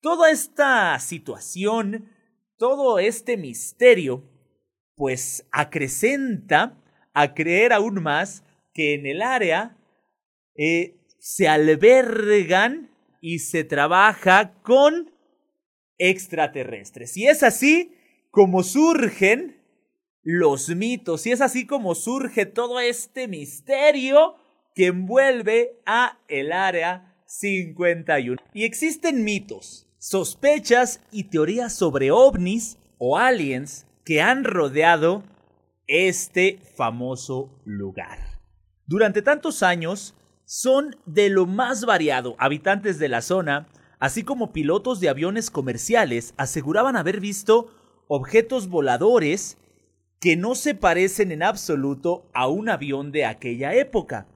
Toda 0.01 0.31
esta 0.31 0.99
situación, 0.99 2.09
todo 2.57 2.99
este 2.99 3.37
misterio 3.37 4.25
pues 4.99 5.47
acrecenta 5.53 6.77
a 7.15 7.33
creer 7.33 7.73
aún 7.73 8.03
más 8.03 8.43
que 8.75 8.95
en 8.95 9.07
el 9.07 9.23
área 9.23 9.77
eh, 10.57 10.97
se 11.21 11.49
albergan 11.49 12.91
y 13.21 13.39
se 13.39 13.65
trabaja 13.65 14.53
con 14.63 15.13
extraterrestres. 15.99 17.17
Y 17.17 17.29
es 17.29 17.43
así 17.43 17.95
como 18.31 18.63
surgen 18.63 19.57
los 20.23 20.69
mitos, 20.69 21.27
y 21.27 21.33
es 21.33 21.41
así 21.41 21.65
como 21.65 21.95
surge 21.95 22.45
todo 22.45 22.81
este 22.81 23.29
misterio 23.29 24.37
que 24.75 24.87
envuelve 24.87 25.81
a 25.87 26.19
el 26.29 26.53
área 26.53 27.17
51. 27.27 28.37
Y 28.53 28.65
existen 28.65 29.25
mitos, 29.25 29.89
sospechas 29.99 31.01
y 31.11 31.25
teorías 31.25 31.73
sobre 31.73 32.11
ovnis 32.11 32.79
o 32.99 33.17
aliens 33.17 33.88
que 34.09 34.23
han 34.23 34.45
rodeado 34.45 35.23
este 35.87 36.61
famoso 36.77 37.61
lugar. 37.67 38.41
Durante 38.87 39.21
tantos 39.21 39.63
años 39.63 40.15
son 40.47 40.97
de 41.05 41.29
lo 41.29 41.45
más 41.45 41.85
variado. 41.85 42.35
Habitantes 42.39 42.99
de 42.99 43.11
la 43.11 43.21
zona, 43.21 43.69
así 43.99 44.23
como 44.23 44.55
pilotos 44.55 45.01
de 45.01 45.11
aviones 45.11 45.51
comerciales, 45.51 46.33
aseguraban 46.39 46.97
haber 46.97 47.21
visto 47.21 47.71
objetos 48.07 48.71
voladores 48.71 49.59
que 50.21 50.39
no 50.39 50.55
se 50.55 50.75
parecen 50.75 51.31
en 51.31 51.43
absoluto 51.43 52.31
a 52.33 52.49
un 52.49 52.71
avión 52.71 53.13
de 53.13 53.27
aquella 53.27 53.75
época. 53.75 54.27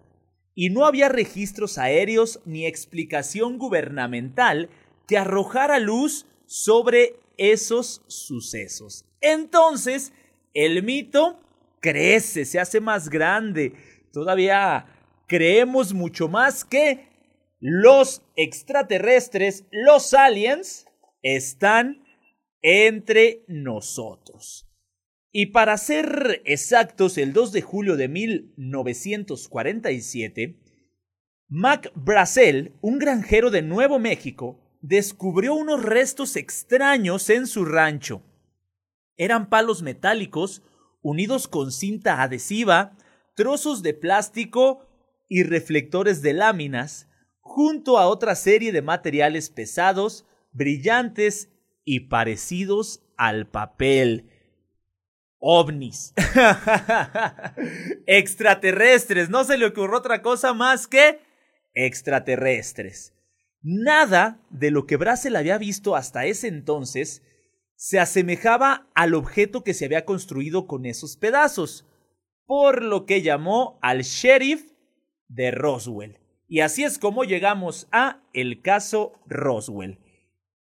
Y 0.55 0.69
no 0.69 0.85
había 0.85 1.09
registros 1.09 1.79
aéreos 1.79 2.41
ni 2.45 2.67
explicación 2.67 3.57
gubernamental 3.57 4.69
que 5.09 5.17
arrojara 5.17 5.79
luz 5.79 6.27
sobre 6.45 7.22
esos 7.43 8.03
sucesos. 8.07 9.05
Entonces, 9.21 10.13
el 10.55 10.85
mito 10.85 11.41
crece, 11.81 12.45
se 12.45 12.61
hace 12.61 12.81
más 12.81 13.11
grande. 13.11 13.73
Todavía 14.13 14.87
creemos 15.27 15.93
mucho 15.93 16.29
más 16.29 16.65
que 16.65 17.09
los 17.59 18.23
extraterrestres, 18.37 19.65
los 19.73 20.15
aliens, 20.15 20.87
están 21.23 22.05
entre 22.63 23.43
nosotros. 23.49 24.69
Y 25.33 25.47
para 25.47 25.77
ser 25.79 26.43
exactos, 26.45 27.19
el 27.19 27.33
2 27.33 27.51
de 27.51 27.63
julio 27.63 27.97
de 27.97 28.07
1947, 28.07 30.61
Mac 31.49 31.91
Brazel, 31.97 32.77
un 32.83 33.01
granjero 33.01 33.51
de 33.51 33.63
Nuevo 33.63 33.99
México, 33.99 34.62
descubrió 34.83 35.55
unos 35.55 35.83
restos 35.83 36.37
extraños 36.37 37.31
en 37.31 37.47
su 37.47 37.65
rancho. 37.65 38.23
Eran 39.17 39.49
palos 39.49 39.81
metálicos 39.81 40.63
unidos 41.01 41.49
con 41.49 41.73
cinta 41.73 42.21
adhesiva, 42.23 42.97
trozos 43.35 43.83
de 43.83 43.95
plástico 43.95 44.87
y 45.29 45.45
reflectores 45.45 46.21
de 46.21 46.35
láminas, 46.35 47.09
junto 47.41 47.99
a 47.99 48.07
otra 48.07 48.35
serie 48.35 48.73
de 48.73 48.83
materiales 48.83 49.51
pesados, 49.51 50.27
brillantes 50.53 51.49
y 51.85 52.01
parecidos 52.01 53.03
al 53.17 53.47
papel. 53.47 54.29
ovnis. 55.39 56.13
Extraterrestres. 58.07 59.29
No 59.29 59.45
se 59.45 59.59
le 59.59 59.67
ocurrió 59.67 59.99
otra 59.99 60.23
cosa 60.23 60.55
más 60.55 60.87
que 60.87 61.21
extraterrestres. 61.75 63.13
Nada 63.63 64.41
de 64.51 64.71
lo 64.71 64.87
que 64.87 64.97
Brazel 64.97 65.37
había 65.37 65.57
visto 65.57 65.95
hasta 65.95 66.27
ese 66.27 66.49
entonces 66.49 67.23
se 67.77 68.01
asemejaba 68.01 68.89
al 68.95 69.15
objeto 69.15 69.65
que 69.65 69.75
se 69.75 69.85
había 69.85 70.05
construido 70.05 70.67
con 70.67 70.87
esos 70.87 71.17
pedazos, 71.17 71.87
por 72.45 72.83
lo 72.83 73.07
que 73.07 73.23
llamó 73.23 73.79
al 73.83 74.03
sheriff 74.03 74.73
de 75.29 75.51
Roswell. 75.51 76.19
Y 76.49 76.61
así 76.61 76.85
es 76.85 76.99
como 76.99 77.25
llegamos 77.25 77.89
a 77.93 78.23
el 78.35 78.63
caso 78.63 79.15
Roswell. 79.27 79.99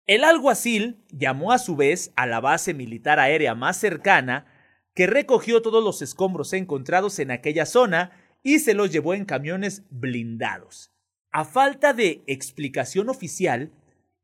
El 0.07 0.25
alguacil 0.25 1.05
llamó 1.09 1.53
a 1.53 1.59
su 1.59 1.77
vez 1.77 2.13
a 2.17 2.27
la 2.27 2.41
base 2.41 2.75
militar 2.75 3.19
aérea 3.19 3.55
más 3.55 3.77
cercana, 3.77 4.47
que 4.95 5.07
recogió 5.07 5.63
todos 5.63 5.83
los 5.83 6.03
escombros 6.03 6.53
encontrados 6.53 7.19
en 7.19 7.31
aquella 7.31 7.65
zona 7.65 8.13
y 8.43 8.59
se 8.59 8.75
los 8.75 8.91
llevó 8.91 9.15
en 9.15 9.25
camiones 9.25 9.85
blindados. 9.91 10.91
A 11.33 11.45
falta 11.45 11.93
de 11.93 12.23
explicación 12.27 13.09
oficial, 13.09 13.71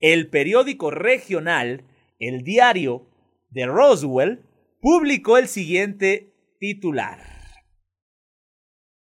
el 0.00 0.28
periódico 0.28 0.90
regional, 0.90 1.84
el 2.18 2.42
diario 2.42 3.06
de 3.50 3.66
Roswell, 3.66 4.42
publicó 4.80 5.38
el 5.38 5.46
siguiente 5.46 6.32
titular. 6.58 7.20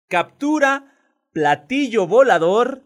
Captura 0.09 0.95
platillo 1.33 2.07
volador 2.07 2.85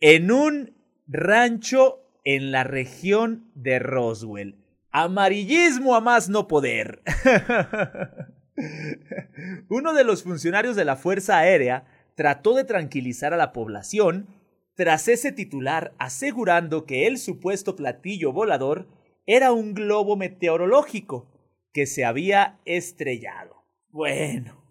en 0.00 0.30
un 0.30 0.76
rancho 1.06 2.00
en 2.24 2.52
la 2.52 2.64
región 2.64 3.50
de 3.54 3.78
Roswell. 3.78 4.56
Amarillismo 4.92 5.94
a 5.94 6.00
más 6.00 6.28
no 6.28 6.46
poder. 6.46 7.02
Uno 9.68 9.94
de 9.94 10.04
los 10.04 10.22
funcionarios 10.22 10.76
de 10.76 10.84
la 10.84 10.96
Fuerza 10.96 11.38
Aérea 11.38 11.86
trató 12.20 12.54
de 12.54 12.64
tranquilizar 12.64 13.32
a 13.32 13.38
la 13.38 13.50
población 13.50 14.26
tras 14.74 15.08
ese 15.08 15.32
titular 15.32 15.94
asegurando 15.96 16.84
que 16.84 17.06
el 17.06 17.16
supuesto 17.16 17.76
platillo 17.76 18.30
volador 18.30 18.88
era 19.24 19.52
un 19.52 19.72
globo 19.72 20.16
meteorológico 20.16 21.32
que 21.72 21.86
se 21.86 22.04
había 22.04 22.60
estrellado. 22.66 23.64
Bueno, 23.88 24.62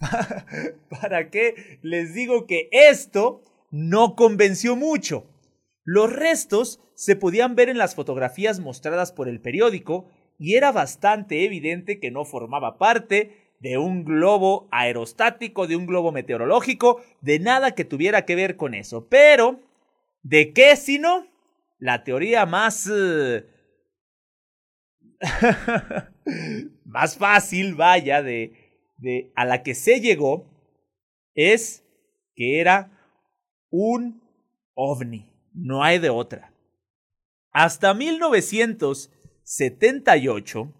¿para 0.88 1.28
qué 1.28 1.78
les 1.82 2.14
digo 2.14 2.46
que 2.46 2.70
esto 2.72 3.42
no 3.70 4.16
convenció 4.16 4.74
mucho? 4.74 5.26
Los 5.84 6.10
restos 6.10 6.80
se 6.94 7.14
podían 7.14 7.56
ver 7.56 7.68
en 7.68 7.76
las 7.76 7.94
fotografías 7.94 8.58
mostradas 8.58 9.12
por 9.12 9.28
el 9.28 9.42
periódico 9.42 10.08
y 10.38 10.54
era 10.54 10.72
bastante 10.72 11.44
evidente 11.44 12.00
que 12.00 12.10
no 12.10 12.24
formaba 12.24 12.78
parte 12.78 13.45
de 13.66 13.78
un 13.78 14.04
globo 14.04 14.68
aerostático, 14.70 15.66
de 15.66 15.74
un 15.74 15.86
globo 15.86 16.12
meteorológico, 16.12 17.02
de 17.20 17.40
nada 17.40 17.74
que 17.74 17.84
tuviera 17.84 18.24
que 18.24 18.36
ver 18.36 18.56
con 18.56 18.74
eso. 18.74 19.08
Pero, 19.08 19.58
¿de 20.22 20.52
qué 20.52 20.76
sino? 20.76 21.26
La 21.76 22.04
teoría 22.04 22.46
más... 22.46 22.88
Eh, 22.88 23.44
más 26.84 27.18
fácil, 27.18 27.74
vaya, 27.74 28.22
de, 28.22 28.52
de 28.98 29.32
a 29.34 29.44
la 29.44 29.64
que 29.64 29.74
se 29.74 30.00
llegó 30.00 30.48
es 31.34 31.82
que 32.36 32.60
era 32.60 32.92
un 33.70 34.22
ovni. 34.74 35.28
No 35.52 35.82
hay 35.82 35.98
de 35.98 36.10
otra. 36.10 36.52
Hasta 37.50 37.94
1978, 37.94 40.72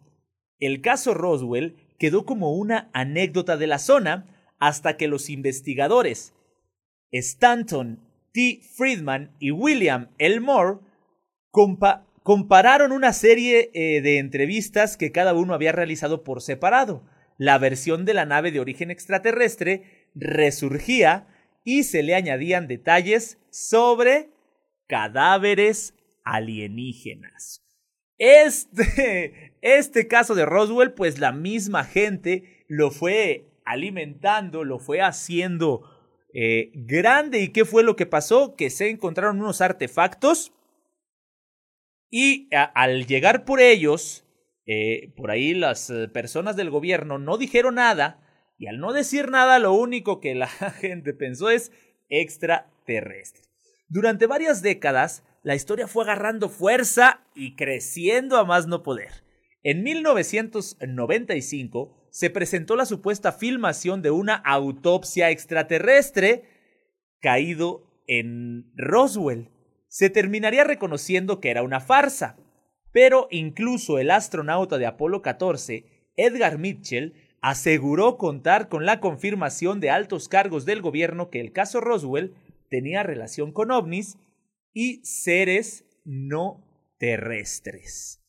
el 0.61 0.81
caso 0.81 1.15
Roswell 1.15 1.86
quedó 1.99 2.25
como 2.25 2.53
una 2.55 2.91
anécdota 2.93 3.57
de 3.57 3.67
la 3.67 3.79
zona 3.79 4.27
hasta 4.59 4.97
que 4.97 5.09
los 5.09 5.29
investigadores 5.31 6.35
Stanton 7.13 8.01
T. 8.33 8.61
Friedman 8.77 9.35
y 9.39 9.51
William 9.51 10.09
Elmore 10.19 10.79
compararon 12.23 12.93
una 12.93 13.13
serie 13.13 13.71
eh, 13.73 14.03
de 14.03 14.19
entrevistas 14.19 14.97
que 14.97 15.13
cada 15.13 15.33
uno 15.35 15.55
había 15.55 15.73
realizado 15.73 16.23
por 16.23 16.43
separado. 16.43 17.03
La 17.39 17.59
versión 17.59 18.05
de 18.05 18.15
la 18.15 18.27
nave 18.27 18.51
de 18.51 18.61
origen 18.61 18.91
extraterrestre 18.91 20.09
resurgía 20.15 21.29
y 21.65 21.85
se 21.85 22.03
le 22.03 22.15
añadían 22.15 22.69
detalles 22.69 23.39
sobre 23.51 24.31
cadáveres 24.87 25.95
alienígenas. 26.25 27.63
Este, 28.19 29.56
este 29.67 30.09
caso 30.09 30.35
de 30.35 30.47
Roswell, 30.47 30.93
pues 30.93 31.19
la 31.19 31.33
misma 31.33 31.85
gente 31.85 32.65
lo 32.69 32.91
fue 32.91 33.47
alimentando, 33.65 34.65
lo 34.65 34.79
fue 34.79 35.01
haciendo 35.01 35.83
eh, 36.33 36.71
grande. 36.75 37.41
¿Y 37.41 37.49
qué 37.49 37.65
fue 37.65 37.83
lo 37.83 37.97
que 37.97 38.07
pasó? 38.07 38.57
Que 38.57 38.71
se 38.71 38.89
encontraron 38.91 39.41
unos 39.41 39.61
artefactos 39.61 40.53
y 42.11 42.49
al 42.53 43.07
llegar 43.07 43.45
por 43.45 43.61
ellos, 43.61 44.25
eh, 44.67 45.13
por 45.17 45.31
ahí 45.31 45.55
las 45.55 45.91
eh, 45.91 46.09
personas 46.09 46.57
del 46.57 46.71
gobierno 46.71 47.19
no 47.19 47.37
dijeron 47.37 47.77
nada 47.77 48.23
y 48.59 48.69
al 48.69 48.79
no 48.79 48.93
decir 48.93 49.31
nada 49.31 49.59
lo 49.59 49.73
único 49.73 50.21
que 50.21 50.35
la 50.35 50.47
gente 50.81 51.13
pensó 51.13 51.51
es 51.51 51.73
extraterrestre. 52.09 53.43
Durante 53.89 54.27
varias 54.27 54.63
décadas, 54.63 55.25
la 55.43 55.55
historia 55.55 55.87
fue 55.87 56.05
agarrando 56.05 56.49
fuerza 56.49 57.25
y 57.35 57.55
creciendo 57.55 58.37
a 58.37 58.45
más 58.45 58.67
no 58.67 58.83
poder. 58.83 59.26
En 59.69 59.83
1995 59.83 62.09
se 62.11 62.31
presentó 62.31 62.77
la 62.77 62.87
supuesta 62.87 63.33
filmación 63.33 64.01
de 64.01 64.13
una 64.13 64.37
autopsia 64.37 65.33
extraterrestre 65.33 66.45
caído 67.19 67.83
en 68.07 68.71
Roswell. 68.77 69.51
Se 69.89 70.09
terminaría 70.09 70.63
reconociendo 70.63 71.41
que 71.41 71.51
era 71.51 71.65
una 71.65 71.81
farsa, 71.81 72.37
pero 72.93 73.27
incluso 73.33 73.99
el 73.99 74.13
astronauta 74.13 74.79
de 74.79 74.87
Apolo 74.87 75.21
14, 75.21 76.13
Edgar 76.15 76.59
Mitchell, 76.59 77.15
aseguró 77.41 78.19
contar 78.19 78.69
con 78.69 78.87
la 78.87 79.01
confirmación 79.01 79.81
de 79.81 79.91
altos 79.91 80.29
cargos 80.29 80.65
del 80.65 80.81
gobierno 80.81 81.29
que 81.29 81.41
el 81.41 81.51
caso 81.51 81.81
Roswell 81.81 82.37
tenía 82.71 83.03
relación 83.03 83.51
con 83.51 83.73
ovnis 83.73 84.17
y 84.73 85.05
seres 85.05 85.85
no 86.05 86.63
terrestres. 86.99 88.23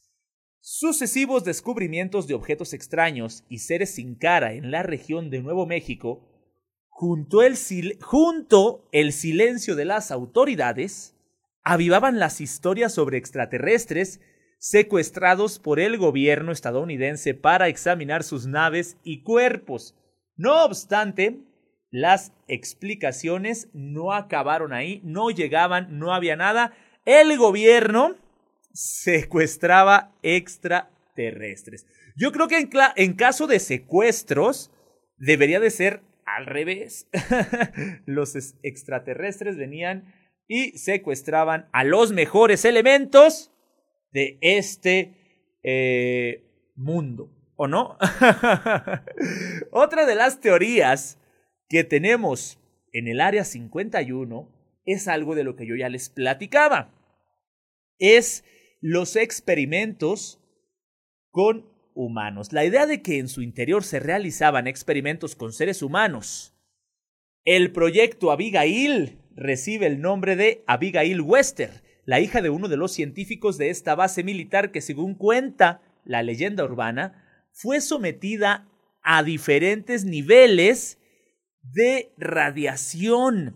Sucesivos 0.70 1.46
descubrimientos 1.46 2.28
de 2.28 2.34
objetos 2.34 2.74
extraños 2.74 3.46
y 3.48 3.60
seres 3.60 3.96
sin 3.96 4.16
cara 4.16 4.52
en 4.52 4.70
la 4.70 4.84
región 4.84 5.30
de 5.30 5.42
Nuevo 5.42 5.66
México, 5.66 6.28
junto 6.90 7.42
el, 7.42 7.56
junto 8.02 8.90
el 8.92 9.14
silencio 9.14 9.78
de 9.78 9.86
las 9.86 10.12
autoridades, 10.12 11.16
avivaban 11.64 12.20
las 12.20 12.42
historias 12.42 12.94
sobre 12.94 13.18
extraterrestres 13.18 14.20
secuestrados 14.60 15.58
por 15.58 15.80
el 15.80 15.98
gobierno 15.98 16.52
estadounidense 16.52 17.34
para 17.34 17.70
examinar 17.70 18.24
sus 18.24 18.46
naves 18.46 18.98
y 19.06 19.24
cuerpos. 19.24 19.96
No 20.36 20.66
obstante, 20.66 21.46
las 21.92 22.34
explicaciones 22.50 23.70
no 23.72 24.12
acabaron 24.12 24.74
ahí, 24.74 25.00
no 25.06 25.30
llegaban, 25.30 25.98
no 25.98 26.14
había 26.14 26.36
nada. 26.36 26.74
El 27.06 27.38
gobierno 27.38 28.18
secuestraba 28.78 30.16
extraterrestres. 30.22 31.88
Yo 32.16 32.32
creo 32.32 32.48
que 32.48 32.70
en, 32.96 33.14
caso 33.14 33.48
de 33.48 33.60
secuestros 33.60 34.72
debería 35.18 35.60
de 35.60 35.72
ser 35.72 36.04
al 36.26 36.46
revés. 36.46 37.08
los 38.06 38.36
extraterrestres 38.62 39.58
venían 39.58 40.14
y 40.48 40.78
secuestraban 40.78 41.68
a 41.74 41.84
los 41.86 42.12
mejores 42.12 42.66
elementos 42.66 43.52
de 44.12 44.38
este 44.42 45.58
eh, 45.64 46.44
mundo, 46.76 47.32
¿o 47.56 47.68
no? 47.68 47.98
Otra 49.72 50.06
de 50.06 50.14
las 50.14 50.40
teorías 50.40 51.20
que 51.68 51.84
tenemos 51.84 52.60
en 52.94 53.08
el 53.08 53.22
Área 53.22 53.44
51 53.44 54.54
es 54.86 55.08
algo 55.08 55.34
de 55.34 55.44
lo 55.44 55.56
que 55.56 55.66
yo 55.66 55.76
ya 55.76 55.90
les 55.90 56.10
platicaba. 56.10 56.94
Es 57.98 58.44
los 58.80 59.16
experimentos 59.16 60.40
con 61.32 61.70
humanos. 61.94 62.54
La 62.54 62.66
idea 62.66 62.86
de 62.86 63.02
que 63.02 63.20
en 63.20 63.28
su 63.28 63.42
interior 63.42 63.84
se 63.84 64.00
realizaban 64.00 64.68
experimentos 64.68 65.36
con 65.36 65.52
seres 65.52 65.82
humanos. 65.82 66.54
El 67.44 67.72
proyecto 67.72 68.32
Abigail 68.32 69.20
recibe 69.36 69.88
el 69.88 70.02
nombre 70.02 70.36
de 70.36 70.64
Abigail 70.68 71.22
Wester, 71.22 71.84
la 72.06 72.20
hija 72.20 72.42
de 72.42 72.50
uno 72.50 72.68
de 72.68 72.78
los 72.78 72.92
científicos 72.92 73.58
de 73.58 73.70
esta 73.70 73.96
base 73.96 74.24
militar 74.24 74.72
que, 74.72 74.82
según 74.82 75.16
cuenta 75.16 75.82
la 76.06 76.24
leyenda 76.24 76.64
urbana, 76.64 77.46
fue 77.52 77.82
sometida 77.82 78.68
a 79.02 79.24
diferentes 79.24 80.06
niveles 80.06 81.00
de 81.62 82.14
radiación. 82.18 83.56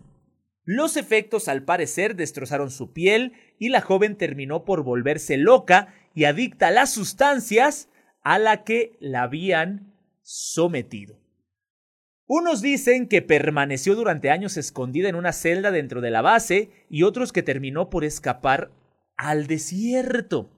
Los 0.64 0.96
efectos 0.96 1.48
al 1.48 1.64
parecer 1.64 2.14
destrozaron 2.14 2.70
su 2.70 2.92
piel 2.92 3.32
y 3.58 3.68
la 3.68 3.80
joven 3.80 4.16
terminó 4.16 4.64
por 4.64 4.84
volverse 4.84 5.36
loca 5.36 5.92
y 6.14 6.24
adicta 6.24 6.68
a 6.68 6.70
las 6.70 6.92
sustancias 6.92 7.88
a 8.22 8.38
la 8.38 8.62
que 8.62 8.96
la 9.00 9.22
habían 9.22 9.92
sometido. 10.22 11.18
Unos 12.26 12.62
dicen 12.62 13.08
que 13.08 13.20
permaneció 13.20 13.94
durante 13.94 14.30
años 14.30 14.56
escondida 14.56 15.08
en 15.08 15.16
una 15.16 15.32
celda 15.32 15.70
dentro 15.70 16.00
de 16.00 16.10
la 16.10 16.22
base 16.22 16.70
y 16.88 17.02
otros 17.02 17.32
que 17.32 17.42
terminó 17.42 17.90
por 17.90 18.04
escapar 18.04 18.70
al 19.16 19.46
desierto. 19.46 20.50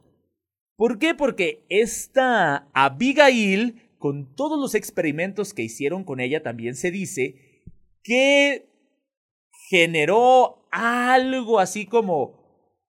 ¿Por 0.76 0.98
qué? 0.98 1.14
Porque 1.14 1.64
esta 1.68 2.68
Abigail, 2.74 3.90
con 3.98 4.34
todos 4.36 4.60
los 4.60 4.74
experimentos 4.74 5.54
que 5.54 5.62
hicieron 5.62 6.04
con 6.04 6.20
ella, 6.20 6.42
también 6.42 6.74
se 6.74 6.90
dice 6.90 7.62
que 8.02 8.68
generó 9.68 10.66
algo 10.70 11.58
así 11.58 11.86
como 11.86 12.42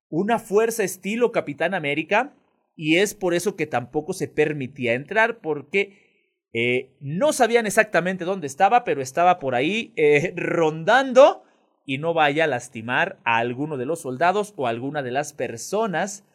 una 0.09 0.39
fuerza 0.39 0.83
estilo 0.83 1.31
Capitán 1.31 1.73
América 1.73 2.35
y 2.75 2.97
es 2.97 3.13
por 3.13 3.33
eso 3.33 3.55
que 3.55 3.67
tampoco 3.67 4.13
se 4.13 4.27
permitía 4.27 4.93
entrar 4.93 5.39
porque 5.39 6.05
eh, 6.53 6.95
no 6.99 7.33
sabían 7.33 7.65
exactamente 7.65 8.25
dónde 8.25 8.47
estaba, 8.47 8.83
pero 8.83 9.01
estaba 9.01 9.39
por 9.39 9.55
ahí 9.55 9.93
eh, 9.95 10.33
rondando 10.37 11.43
y 11.85 11.97
no 11.97 12.13
vaya 12.13 12.45
a 12.45 12.47
lastimar 12.47 13.19
a 13.23 13.37
alguno 13.37 13.77
de 13.77 13.85
los 13.85 14.01
soldados 14.01 14.53
o 14.57 14.67
a 14.67 14.69
alguna 14.69 15.03
de 15.03 15.11
las 15.11 15.33
personas 15.33 16.25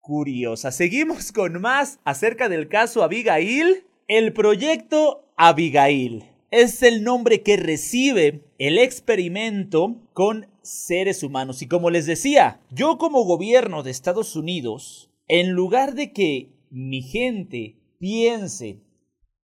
curiosas. 0.00 0.76
Seguimos 0.76 1.32
con 1.32 1.60
más 1.60 1.98
acerca 2.04 2.48
del 2.48 2.68
caso 2.68 3.02
Abigail. 3.02 3.86
El 4.06 4.34
proyecto 4.34 5.32
Abigail 5.36 6.33
es 6.54 6.84
el 6.84 7.02
nombre 7.02 7.42
que 7.42 7.56
recibe 7.56 8.44
el 8.58 8.78
experimento 8.78 9.96
con 10.12 10.46
seres 10.62 11.24
humanos. 11.24 11.62
Y 11.62 11.66
como 11.66 11.90
les 11.90 12.06
decía, 12.06 12.60
yo 12.70 12.96
como 12.96 13.24
gobierno 13.24 13.82
de 13.82 13.90
Estados 13.90 14.36
Unidos 14.36 15.10
en 15.26 15.50
lugar 15.50 15.94
de 15.94 16.12
que 16.12 16.52
mi 16.70 17.02
gente 17.02 17.76
piense 17.98 18.84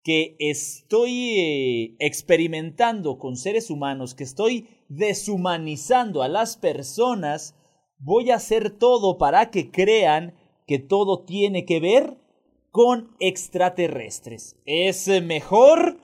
que 0.03 0.35
estoy 0.41 1.39
eh, 1.39 1.97
experimentando 2.01 3.19
con 3.19 3.37
seres 3.37 3.71
humanos, 3.71 4.17
que 4.17 4.25
estoy 4.25 4.67
deshumanizando 4.89 6.23
a 6.25 6.29
las 6.29 6.57
personas, 6.57 7.55
voy 7.99 8.33
a 8.33 8.37
hacer 8.37 8.71
todo 8.71 9.19
para 9.19 9.51
que 9.51 9.71
crean 9.71 10.35
que 10.67 10.81
todo 10.81 11.25
tiene 11.25 11.65
que 11.65 11.79
ver 11.79 12.19
con 12.73 13.15
extraterrestres. 13.21 14.57
Es 14.67 15.07
mejor 15.23 15.98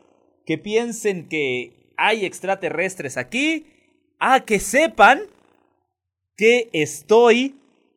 que 0.44 0.58
piensen 0.58 1.28
que 1.28 1.92
hay 1.96 2.24
extraterrestres 2.24 3.16
aquí 3.16 3.66
a 4.18 4.40
que 4.40 4.60
sepan 4.60 5.22
que 6.36 6.68
estoy 6.72 7.56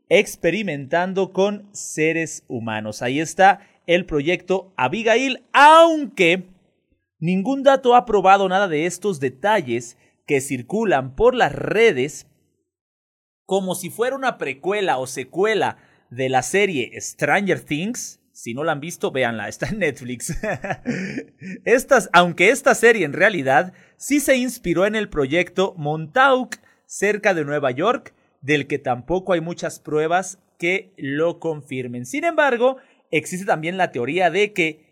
experimentando 0.10 1.34
con 1.34 1.68
seres 1.74 2.44
humanos. 2.48 3.02
Ahí 3.02 3.20
está 3.20 3.68
el 3.88 4.06
proyecto 4.06 4.72
Abigail, 4.78 5.44
aunque 5.54 6.44
ningún 7.20 7.64
dato 7.64 7.96
ha 7.96 8.06
probado 8.06 8.48
nada 8.48 8.68
de 8.68 8.86
estos 8.86 9.20
detalles 9.20 9.98
que 10.26 10.42
circulan 10.42 11.16
por 11.16 11.34
las 11.34 11.54
redes 11.54 12.28
como 13.46 13.76
si 13.76 13.90
fuera 13.90 14.16
una 14.16 14.38
precuela 14.38 14.98
o 14.98 15.08
secuela 15.08 15.78
de 16.10 16.30
la 16.30 16.44
serie 16.44 16.92
Stranger 17.00 17.62
Things. 17.62 18.17
Si 18.38 18.54
no 18.54 18.64
la 18.64 18.74
han 18.74 18.80
visto, 18.80 19.10
véanla, 19.10 19.48
está 19.48 19.70
en 19.70 19.80
Netflix. 19.80 20.32
Estas, 21.66 22.08
aunque 22.14 22.52
esta 22.52 22.76
serie 22.76 23.04
en 23.04 23.14
realidad 23.14 23.74
sí 23.96 24.20
se 24.20 24.38
inspiró 24.38 24.86
en 24.86 24.94
el 24.94 25.10
proyecto 25.10 25.74
Montauk 25.76 26.58
cerca 26.86 27.34
de 27.34 27.44
Nueva 27.44 27.72
York, 27.72 28.14
del 28.42 28.68
que 28.68 28.78
tampoco 28.78 29.34
hay 29.34 29.42
muchas 29.42 29.80
pruebas 29.80 30.38
que 30.60 30.94
lo 30.98 31.40
confirmen. 31.40 32.06
Sin 32.06 32.26
embargo, 32.26 32.78
existe 33.10 33.48
también 33.48 33.76
la 33.76 33.92
teoría 33.92 34.30
de 34.30 34.54
que 34.54 34.86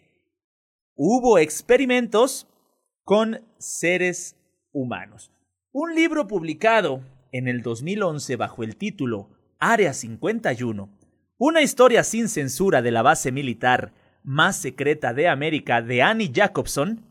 hubo 0.95 1.37
experimentos 1.37 2.47
con 3.03 3.45
seres 3.59 4.37
humanos. 4.71 5.31
Un 5.71 5.93
libro 5.93 6.25
publicado 6.25 7.03
en 7.31 7.47
el 7.47 7.61
2011 7.61 8.37
bajo 8.37 8.63
el 8.63 8.75
título 8.75 9.29
Área 9.59 9.93
51, 9.93 10.89
una 11.37 11.61
historia 11.61 12.03
sin 12.03 12.29
censura 12.29 12.81
de 12.81 12.91
la 12.91 13.01
base 13.01 13.31
militar 13.31 13.93
más 14.23 14.55
secreta 14.57 15.13
de 15.13 15.27
América 15.27 15.81
de 15.81 16.01
Annie 16.01 16.31
Jacobson, 16.33 17.03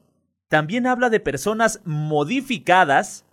también 0.48 0.86
habla 0.86 1.10
de 1.10 1.20
personas 1.20 1.80
modificadas 1.84 3.24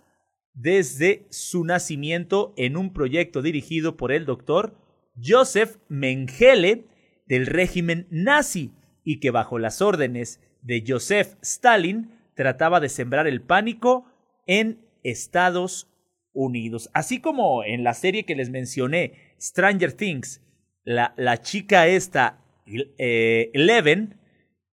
desde 0.54 1.26
su 1.30 1.64
nacimiento 1.64 2.52
en 2.56 2.76
un 2.76 2.92
proyecto 2.92 3.42
dirigido 3.42 3.96
por 3.96 4.12
el 4.12 4.26
doctor 4.26 4.74
Joseph 5.22 5.76
Mengele 5.88 6.84
del 7.26 7.46
régimen 7.46 8.06
nazi 8.10 8.72
y 9.04 9.18
que 9.20 9.30
bajo 9.30 9.58
las 9.58 9.80
órdenes 9.80 10.40
de 10.62 10.84
Joseph 10.86 11.36
Stalin 11.42 12.10
trataba 12.34 12.80
de 12.80 12.88
sembrar 12.88 13.26
el 13.26 13.40
pánico 13.40 14.04
en 14.46 14.78
Estados 15.02 15.88
Unidos. 16.32 16.90
Así 16.92 17.20
como 17.20 17.64
en 17.64 17.84
la 17.84 17.94
serie 17.94 18.24
que 18.24 18.36
les 18.36 18.50
mencioné, 18.50 19.34
Stranger 19.40 19.92
Things, 19.92 20.40
la, 20.84 21.14
la 21.16 21.40
chica 21.40 21.86
esta, 21.86 22.40
eh, 22.98 23.50
Eleven, 23.54 24.18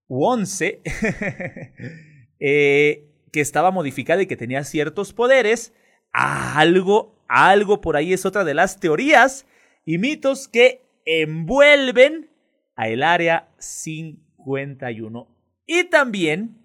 Once, 0.08 0.82
eh, 2.40 3.06
que 3.32 3.42
estaba 3.42 3.72
modificada 3.72 4.22
y 4.22 4.26
que 4.26 4.38
tenía 4.38 4.64
ciertos 4.64 5.14
poderes, 5.14 5.74
algo, 6.12 7.24
algo 7.28 7.82
por 7.82 7.96
ahí 7.96 8.14
es 8.14 8.26
otra 8.26 8.44
de 8.44 8.56
las 8.56 8.80
teorías 8.80 9.46
y 9.86 9.98
mitos 10.00 10.48
que 10.48 10.82
envuelven 11.06 12.32
a 12.76 12.90
el 12.90 13.04
área 13.04 13.50
51 13.60 15.28
y 15.68 15.84
también 15.86 16.58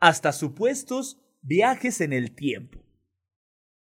hasta 0.00 0.32
supuestos 0.32 1.20
viajes 1.42 2.00
en 2.00 2.12
el 2.12 2.34
tiempo. 2.34 2.80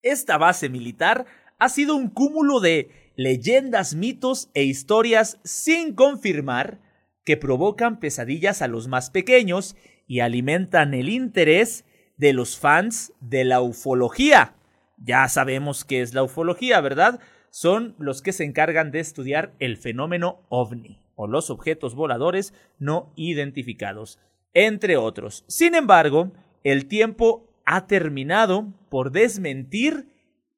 Esta 0.01 0.37
base 0.37 0.69
militar 0.69 1.25
ha 1.59 1.69
sido 1.69 1.95
un 1.95 2.09
cúmulo 2.09 2.59
de 2.59 3.06
leyendas, 3.17 3.95
mitos 3.95 4.49
e 4.53 4.63
historias 4.63 5.39
sin 5.43 5.93
confirmar 5.95 6.79
que 7.25 7.35
provocan 7.35 7.99
pesadillas 7.99 8.61
a 8.61 8.69
los 8.69 8.87
más 8.87 9.09
pequeños 9.09 9.75
y 10.07 10.21
alimentan 10.21 10.93
el 10.93 11.09
interés 11.09 11.83
de 12.15 12.31
los 12.31 12.57
fans 12.57 13.11
de 13.19 13.43
la 13.43 13.59
ufología. 13.59 14.53
Ya 14.97 15.27
sabemos 15.27 15.83
qué 15.83 16.01
es 16.01 16.13
la 16.13 16.23
ufología, 16.23 16.79
¿verdad? 16.79 17.19
Son 17.49 17.95
los 17.97 18.21
que 18.21 18.31
se 18.31 18.43
encargan 18.43 18.91
de 18.91 18.99
estudiar 18.99 19.53
el 19.59 19.77
fenómeno 19.77 20.45
ovni 20.49 21.01
o 21.15 21.27
los 21.27 21.49
objetos 21.49 21.95
voladores 21.95 22.53
no 22.77 23.11
identificados, 23.15 24.19
entre 24.53 24.95
otros. 24.95 25.43
Sin 25.47 25.73
embargo, 25.73 26.31
el 26.63 26.85
tiempo 26.85 27.49
ha 27.65 27.87
terminado 27.87 28.73
por 28.89 29.11
desmentir 29.11 30.07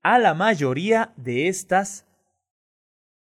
a 0.04 0.19
la 0.19 0.34
mayoría 0.34 1.13
de 1.15 1.48
estas 1.48 2.06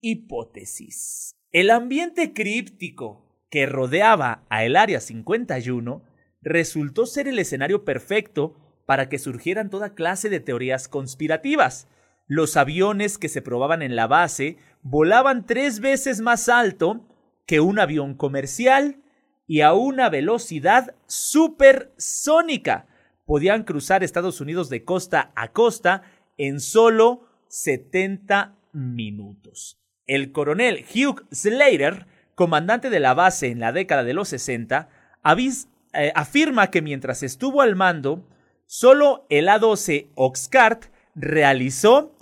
hipótesis. 0.07 1.35
El 1.51 1.69
ambiente 1.71 2.33
críptico 2.33 3.27
que 3.51 3.67
rodeaba 3.67 4.45
a 4.49 4.65
el 4.65 4.77
Área 4.77 5.01
51 5.01 6.05
resultó 6.43 7.07
ser 7.07 7.27
el 7.27 7.41
escenario 7.41 7.85
perfecto 7.85 8.57
para 8.87 9.09
que 9.09 9.19
surgieran 9.19 9.69
toda 9.69 9.95
clase 9.95 10.29
de 10.29 10.39
teorías 10.39 10.87
conspirativas. 10.87 11.89
Los 12.29 12.57
aviones 12.57 13.19
que 13.19 13.29
se 13.29 13.43
probaban 13.43 13.83
en 13.83 13.97
la 13.97 14.07
base 14.07 14.59
volaban 14.83 15.45
tres 15.45 15.81
veces 15.81 16.21
más 16.21 16.49
alto 16.49 17.09
que 17.45 17.59
un 17.59 17.81
avión 17.81 18.15
comercial 18.15 19.03
y 19.49 19.63
a 19.63 19.75
una 19.75 20.09
velocidad 20.09 20.95
supersónica. 21.07 22.87
Podían 23.25 23.65
cruzar 23.65 24.05
Estados 24.05 24.41
Unidos 24.41 24.71
de 24.71 24.85
costa 24.85 25.33
a 25.35 25.51
costa 25.51 26.03
en 26.39 26.61
solo 26.61 27.27
70 27.49 28.55
minutos. 28.73 29.81
El 30.07 30.33
coronel 30.33 30.85
Hugh 30.95 31.27
Slater, 31.31 32.07
comandante 32.35 32.91
de 32.91 33.01
la 33.01 33.15
base 33.15 33.49
en 33.49 33.61
la 33.61 33.73
década 33.73 34.05
de 34.05 34.15
los 34.15 34.29
60, 34.29 34.89
eh, 35.25 36.13
afirma 36.15 36.71
que 36.71 36.83
mientras 36.83 37.23
estuvo 37.23 37.63
al 37.63 37.77
mando, 37.77 38.27
Solo 38.69 39.27
el 39.31 39.47
A12 39.47 40.09
Oxcart 40.17 40.87
realizó 41.15 42.19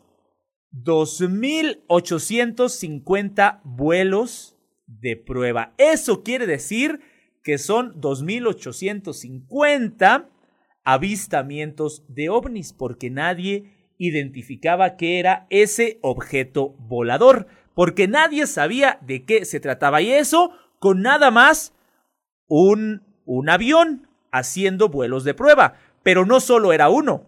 2.850 0.72 3.62
vuelos 3.64 4.58
de 4.86 5.16
prueba. 5.16 5.72
Eso 5.78 6.22
quiere 6.22 6.46
decir 6.46 7.00
que 7.42 7.56
son 7.56 7.98
2.850 7.98 10.28
avistamientos 10.84 12.04
de 12.08 12.28
ovnis 12.28 12.74
porque 12.74 13.08
nadie 13.08 13.88
identificaba 13.96 14.96
qué 14.96 15.18
era 15.18 15.46
ese 15.48 15.98
objeto 16.02 16.74
volador, 16.78 17.46
porque 17.74 18.08
nadie 18.08 18.46
sabía 18.46 18.98
de 19.02 19.24
qué 19.24 19.44
se 19.44 19.60
trataba 19.60 20.00
y 20.00 20.12
eso 20.12 20.52
con 20.78 21.02
nada 21.02 21.30
más 21.30 21.72
un, 22.46 23.02
un 23.24 23.48
avión 23.50 24.08
haciendo 24.30 24.88
vuelos 24.88 25.24
de 25.24 25.34
prueba, 25.34 25.74
pero 26.02 26.26
no 26.26 26.40
solo 26.40 26.72
era 26.72 26.88
uno. 26.88 27.26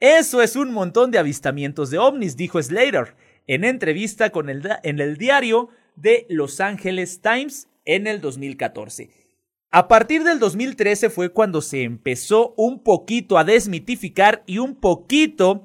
Eso 0.00 0.42
es 0.42 0.56
un 0.56 0.72
montón 0.72 1.10
de 1.10 1.18
avistamientos 1.18 1.90
de 1.90 1.98
ovnis, 1.98 2.36
dijo 2.36 2.62
Slater 2.62 3.16
en 3.48 3.64
entrevista 3.64 4.30
con 4.30 4.48
el, 4.48 4.62
en 4.84 5.00
el 5.00 5.16
diario 5.16 5.70
de 5.96 6.26
Los 6.28 6.60
Angeles 6.60 7.20
Times 7.20 7.68
en 7.84 8.06
el 8.06 8.20
2014. 8.20 9.10
A 9.70 9.88
partir 9.88 10.22
del 10.22 10.38
2013 10.38 11.10
fue 11.10 11.30
cuando 11.30 11.60
se 11.60 11.82
empezó 11.82 12.54
un 12.56 12.82
poquito 12.82 13.36
a 13.36 13.44
desmitificar 13.44 14.42
y 14.46 14.58
un 14.58 14.76
poquito 14.76 15.64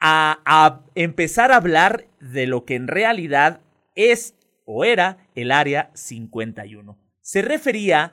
a, 0.00 0.84
empezar 0.94 1.52
a 1.52 1.56
hablar 1.56 2.06
de 2.20 2.46
lo 2.46 2.64
que 2.64 2.74
en 2.74 2.88
realidad 2.88 3.60
es 3.94 4.34
o 4.64 4.84
era 4.84 5.28
el 5.34 5.50
Área 5.50 5.90
51. 5.94 6.98
Se 7.20 7.42
refería 7.42 8.12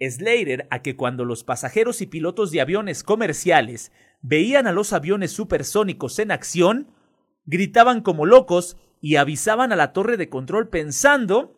Slater 0.00 0.66
a 0.70 0.82
que 0.82 0.96
cuando 0.96 1.24
los 1.24 1.44
pasajeros 1.44 2.00
y 2.00 2.06
pilotos 2.06 2.50
de 2.50 2.60
aviones 2.60 3.02
comerciales 3.02 3.92
veían 4.22 4.66
a 4.66 4.72
los 4.72 4.92
aviones 4.92 5.30
supersónicos 5.30 6.18
en 6.18 6.30
acción, 6.30 6.88
gritaban 7.44 8.00
como 8.00 8.26
locos 8.26 8.76
y 9.00 9.16
avisaban 9.16 9.72
a 9.72 9.76
la 9.76 9.92
torre 9.92 10.16
de 10.16 10.28
control 10.28 10.68
pensando 10.68 11.56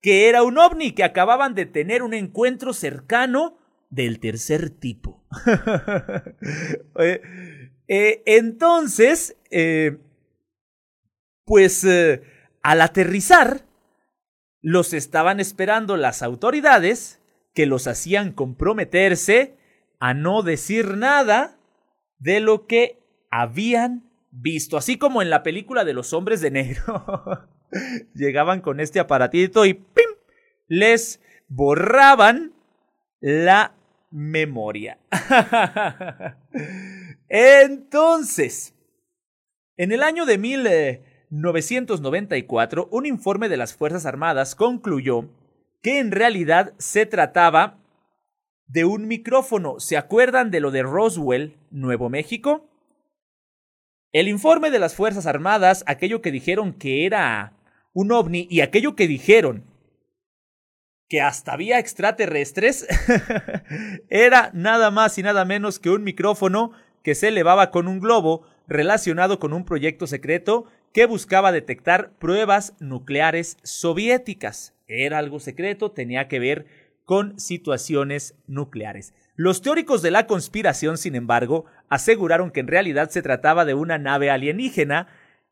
que 0.00 0.28
era 0.28 0.42
un 0.42 0.58
ovni, 0.58 0.92
que 0.92 1.02
acababan 1.02 1.54
de 1.54 1.66
tener 1.66 2.02
un 2.02 2.12
encuentro 2.12 2.74
cercano 2.74 3.56
del 3.88 4.20
tercer 4.20 4.70
tipo. 4.70 5.24
eh, 7.88 8.22
entonces, 8.26 9.36
eh, 9.50 9.98
pues 11.44 11.84
eh, 11.84 12.22
al 12.62 12.80
aterrizar, 12.80 13.64
los 14.62 14.94
estaban 14.94 15.40
esperando 15.40 15.96
las 15.96 16.22
autoridades 16.22 17.20
que 17.52 17.66
los 17.66 17.86
hacían 17.86 18.32
comprometerse 18.32 19.56
a 20.00 20.14
no 20.14 20.42
decir 20.42 20.96
nada 20.96 21.58
de 22.18 22.40
lo 22.40 22.66
que 22.66 22.98
habían 23.30 24.10
visto, 24.30 24.76
así 24.76 24.96
como 24.96 25.20
en 25.22 25.30
la 25.30 25.42
película 25.42 25.84
de 25.84 25.92
los 25.92 26.12
hombres 26.12 26.40
de 26.40 26.50
negro. 26.50 27.46
Llegaban 28.14 28.60
con 28.60 28.80
este 28.80 29.00
aparatito 29.00 29.66
y 29.66 29.74
¡pim! 29.74 30.04
les 30.66 31.20
borraban 31.48 32.52
la 33.20 33.74
memoria. 34.10 34.98
Entonces, 37.28 38.74
en 39.76 39.92
el 39.92 40.02
año 40.02 40.26
de 40.26 40.38
1994, 40.38 42.88
un 42.90 43.06
informe 43.06 43.48
de 43.48 43.56
las 43.56 43.74
Fuerzas 43.74 44.06
Armadas 44.06 44.54
concluyó 44.54 45.28
que 45.82 45.98
en 45.98 46.12
realidad 46.12 46.74
se 46.78 47.06
trataba 47.06 47.78
de 48.66 48.84
un 48.84 49.06
micrófono. 49.06 49.80
¿Se 49.80 49.96
acuerdan 49.96 50.50
de 50.50 50.60
lo 50.60 50.70
de 50.70 50.82
Roswell, 50.82 51.56
Nuevo 51.70 52.08
México? 52.08 52.68
El 54.12 54.28
informe 54.28 54.70
de 54.70 54.78
las 54.78 54.94
Fuerzas 54.94 55.26
Armadas, 55.26 55.82
aquello 55.86 56.22
que 56.22 56.30
dijeron 56.30 56.72
que 56.72 57.04
era 57.04 57.52
un 57.92 58.12
ovni 58.12 58.46
y 58.50 58.60
aquello 58.60 58.94
que 58.94 59.08
dijeron 59.08 59.64
que 61.08 61.20
hasta 61.20 61.52
había 61.52 61.78
extraterrestres, 61.78 62.86
era 64.08 64.50
nada 64.54 64.90
más 64.90 65.18
y 65.18 65.22
nada 65.22 65.44
menos 65.44 65.78
que 65.78 65.90
un 65.90 66.02
micrófono 66.02 66.72
que 67.04 67.14
se 67.14 67.28
elevaba 67.28 67.70
con 67.70 67.86
un 67.86 68.00
globo 68.00 68.42
relacionado 68.66 69.38
con 69.38 69.52
un 69.52 69.64
proyecto 69.64 70.08
secreto 70.08 70.64
que 70.92 71.06
buscaba 71.06 71.52
detectar 71.52 72.10
pruebas 72.18 72.74
nucleares 72.80 73.58
soviéticas 73.62 74.74
era 74.86 75.18
algo 75.18 75.40
secreto, 75.40 75.90
tenía 75.90 76.28
que 76.28 76.38
ver 76.38 76.66
con 77.04 77.38
situaciones 77.38 78.34
nucleares. 78.46 79.14
Los 79.36 79.62
teóricos 79.62 80.02
de 80.02 80.10
la 80.10 80.26
conspiración, 80.26 80.98
sin 80.98 81.14
embargo, 81.14 81.64
aseguraron 81.88 82.50
que 82.50 82.60
en 82.60 82.68
realidad 82.68 83.10
se 83.10 83.22
trataba 83.22 83.64
de 83.64 83.74
una 83.74 83.98
nave 83.98 84.30
alienígena 84.30 85.08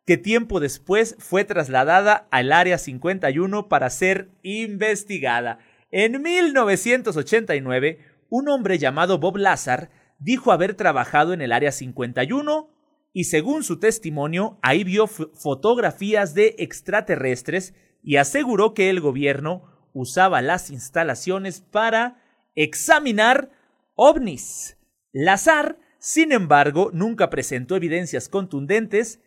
que 0.07 0.17
tiempo 0.17 0.61
después 0.61 1.17
fue 1.19 1.45
trasladada 1.45 2.27
al 2.31 2.53
Área 2.53 2.79
51 2.79 3.69
para 3.69 3.91
ser 3.91 4.29
investigada. 4.43 5.59
En 5.91 6.23
1989, 6.23 7.99
un 8.29 8.49
hombre 8.49 8.79
llamado 8.79 9.19
Bob 9.19 9.37
Lazar 9.37 9.91
dijo 10.23 10.53
haber 10.53 10.75
trabajado 10.75 11.33
en 11.33 11.43
el 11.43 11.53
Área 11.53 11.73
51 11.73 12.71
y 13.13 13.25
según 13.25 13.63
su 13.63 13.79
testimonio, 13.79 14.59
ahí 14.63 14.85
vio 14.85 15.07
fotografías 15.07 16.35
de 16.35 16.55
extraterrestres 16.59 17.75
y 18.03 18.17
aseguró 18.17 18.73
que 18.73 18.89
el 18.89 19.01
gobierno 19.01 19.65
usaba 19.93 20.41
las 20.41 20.71
instalaciones 20.71 21.61
para 21.61 22.23
examinar 22.55 23.51
ovnis. 23.95 24.79
Lazar, 25.13 25.79
sin 25.99 26.33
embargo, 26.33 26.91
nunca 26.93 27.29
presentó 27.29 27.77
evidencias 27.77 28.29
contundentes 28.29 29.21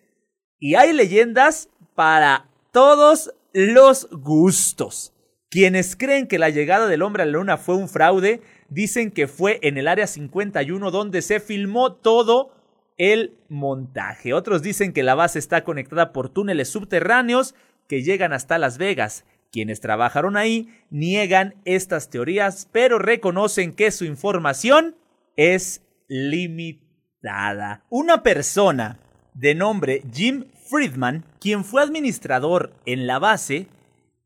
y 0.58 0.76
hay 0.76 0.94
leyendas 0.94 1.70
para 1.94 2.50
todos 2.72 3.34
los 3.54 4.10
gustos. 4.12 5.14
Quienes 5.50 5.96
creen 5.96 6.28
que 6.28 6.40
la 6.40 6.50
llegada 6.50 6.88
del 6.88 7.04
hombre 7.04 7.24
a 7.24 7.26
la 7.26 7.34
luna 7.34 7.58
fue 7.58 7.76
un 7.76 7.88
fraude, 7.88 8.42
dicen 8.70 9.12
que 9.12 9.28
fue 9.28 9.60
en 9.62 9.78
el 9.78 9.88
área 9.88 10.08
51 10.08 10.92
donde 10.92 11.22
se 11.22 11.40
filmó 11.40 11.94
todo 11.94 12.52
el 12.98 13.38
montaje. 13.50 14.34
Otros 14.34 14.62
dicen 14.62 14.94
que 14.94 15.04
la 15.04 15.16
base 15.16 15.40
está 15.40 15.64
conectada 15.64 16.14
por 16.14 16.30
túneles 16.30 16.70
subterráneos 16.70 17.56
que 17.88 18.04
llegan 18.04 18.34
hasta 18.34 18.58
Las 18.58 18.78
Vegas. 18.78 19.26
Quienes 19.52 19.80
trabajaron 19.80 20.38
ahí 20.38 20.70
niegan 20.90 21.56
estas 21.66 22.10
teorías, 22.10 22.68
pero 22.72 23.00
reconocen 23.00 23.74
que 23.74 23.92
su 23.92 24.06
información 24.06 24.96
es 25.38 25.82
limitada. 26.08 27.84
Una 27.90 28.24
persona 28.24 29.00
de 29.34 29.56
nombre 29.56 30.02
Jim 30.14 30.46
Friedman, 30.70 31.24
quien 31.40 31.64
fue 31.64 31.84
administrador 31.84 32.74
en 32.86 33.08
la 33.08 33.20
base, 33.20 33.68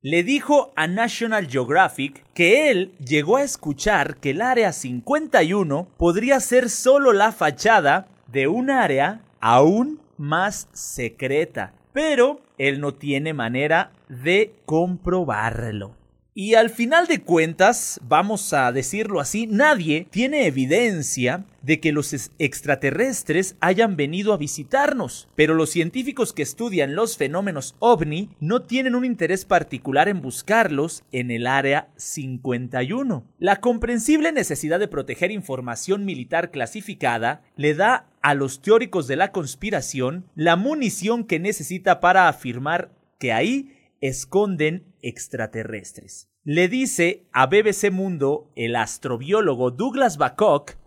le 0.01 0.23
dijo 0.23 0.71
a 0.77 0.87
National 0.87 1.47
Geographic 1.49 2.23
que 2.33 2.71
él 2.71 2.93
llegó 3.05 3.35
a 3.35 3.43
escuchar 3.43 4.15
que 4.15 4.29
el 4.29 4.41
Área 4.41 4.71
51 4.71 5.87
podría 5.97 6.39
ser 6.39 6.69
solo 6.69 7.11
la 7.11 7.33
fachada 7.33 8.07
de 8.27 8.47
un 8.47 8.69
área 8.69 9.21
aún 9.41 9.99
más 10.17 10.69
secreta. 10.71 11.73
Pero 11.91 12.39
él 12.57 12.79
no 12.79 12.93
tiene 12.93 13.33
manera 13.33 13.91
de 14.07 14.53
comprobarlo. 14.65 15.98
Y 16.41 16.55
al 16.55 16.69
final 16.69 17.05
de 17.07 17.19
cuentas, 17.19 17.99
vamos 18.01 18.53
a 18.53 18.71
decirlo 18.71 19.19
así, 19.19 19.45
nadie 19.45 20.07
tiene 20.09 20.47
evidencia 20.47 21.43
de 21.63 21.81
que 21.81 21.91
los 21.91 22.31
extraterrestres 22.39 23.57
hayan 23.59 23.97
venido 23.97 24.31
a 24.31 24.37
visitarnos, 24.37 25.27
pero 25.35 25.53
los 25.53 25.69
científicos 25.69 26.31
que 26.31 26.43
estudian 26.43 26.95
los 26.95 27.17
fenómenos 27.17 27.75
ovni 27.79 28.29
no 28.39 28.61
tienen 28.61 28.95
un 28.95 29.03
interés 29.03 29.43
particular 29.43 30.07
en 30.07 30.21
buscarlos 30.21 31.03
en 31.11 31.29
el 31.29 31.45
área 31.45 31.89
51. 31.97 33.25
La 33.37 33.57
comprensible 33.57 34.31
necesidad 34.31 34.79
de 34.79 34.87
proteger 34.87 35.31
información 35.31 36.05
militar 36.05 36.51
clasificada 36.51 37.41
le 37.57 37.73
da 37.73 38.07
a 38.21 38.33
los 38.33 38.61
teóricos 38.61 39.07
de 39.07 39.17
la 39.17 39.33
conspiración 39.33 40.23
la 40.35 40.55
munición 40.55 41.25
que 41.25 41.37
necesita 41.37 41.99
para 41.99 42.29
afirmar 42.29 42.93
que 43.17 43.33
ahí 43.33 43.75
esconden 43.99 44.85
extraterrestres. 45.01 46.28
Le 46.45 46.69
dice 46.69 47.25
a 47.33 47.47
BBC 47.47 47.91
Mundo 47.91 48.49
el 48.55 48.77
astrobiólogo 48.77 49.71
Douglas 49.71 50.17
Bacock, 50.17 50.77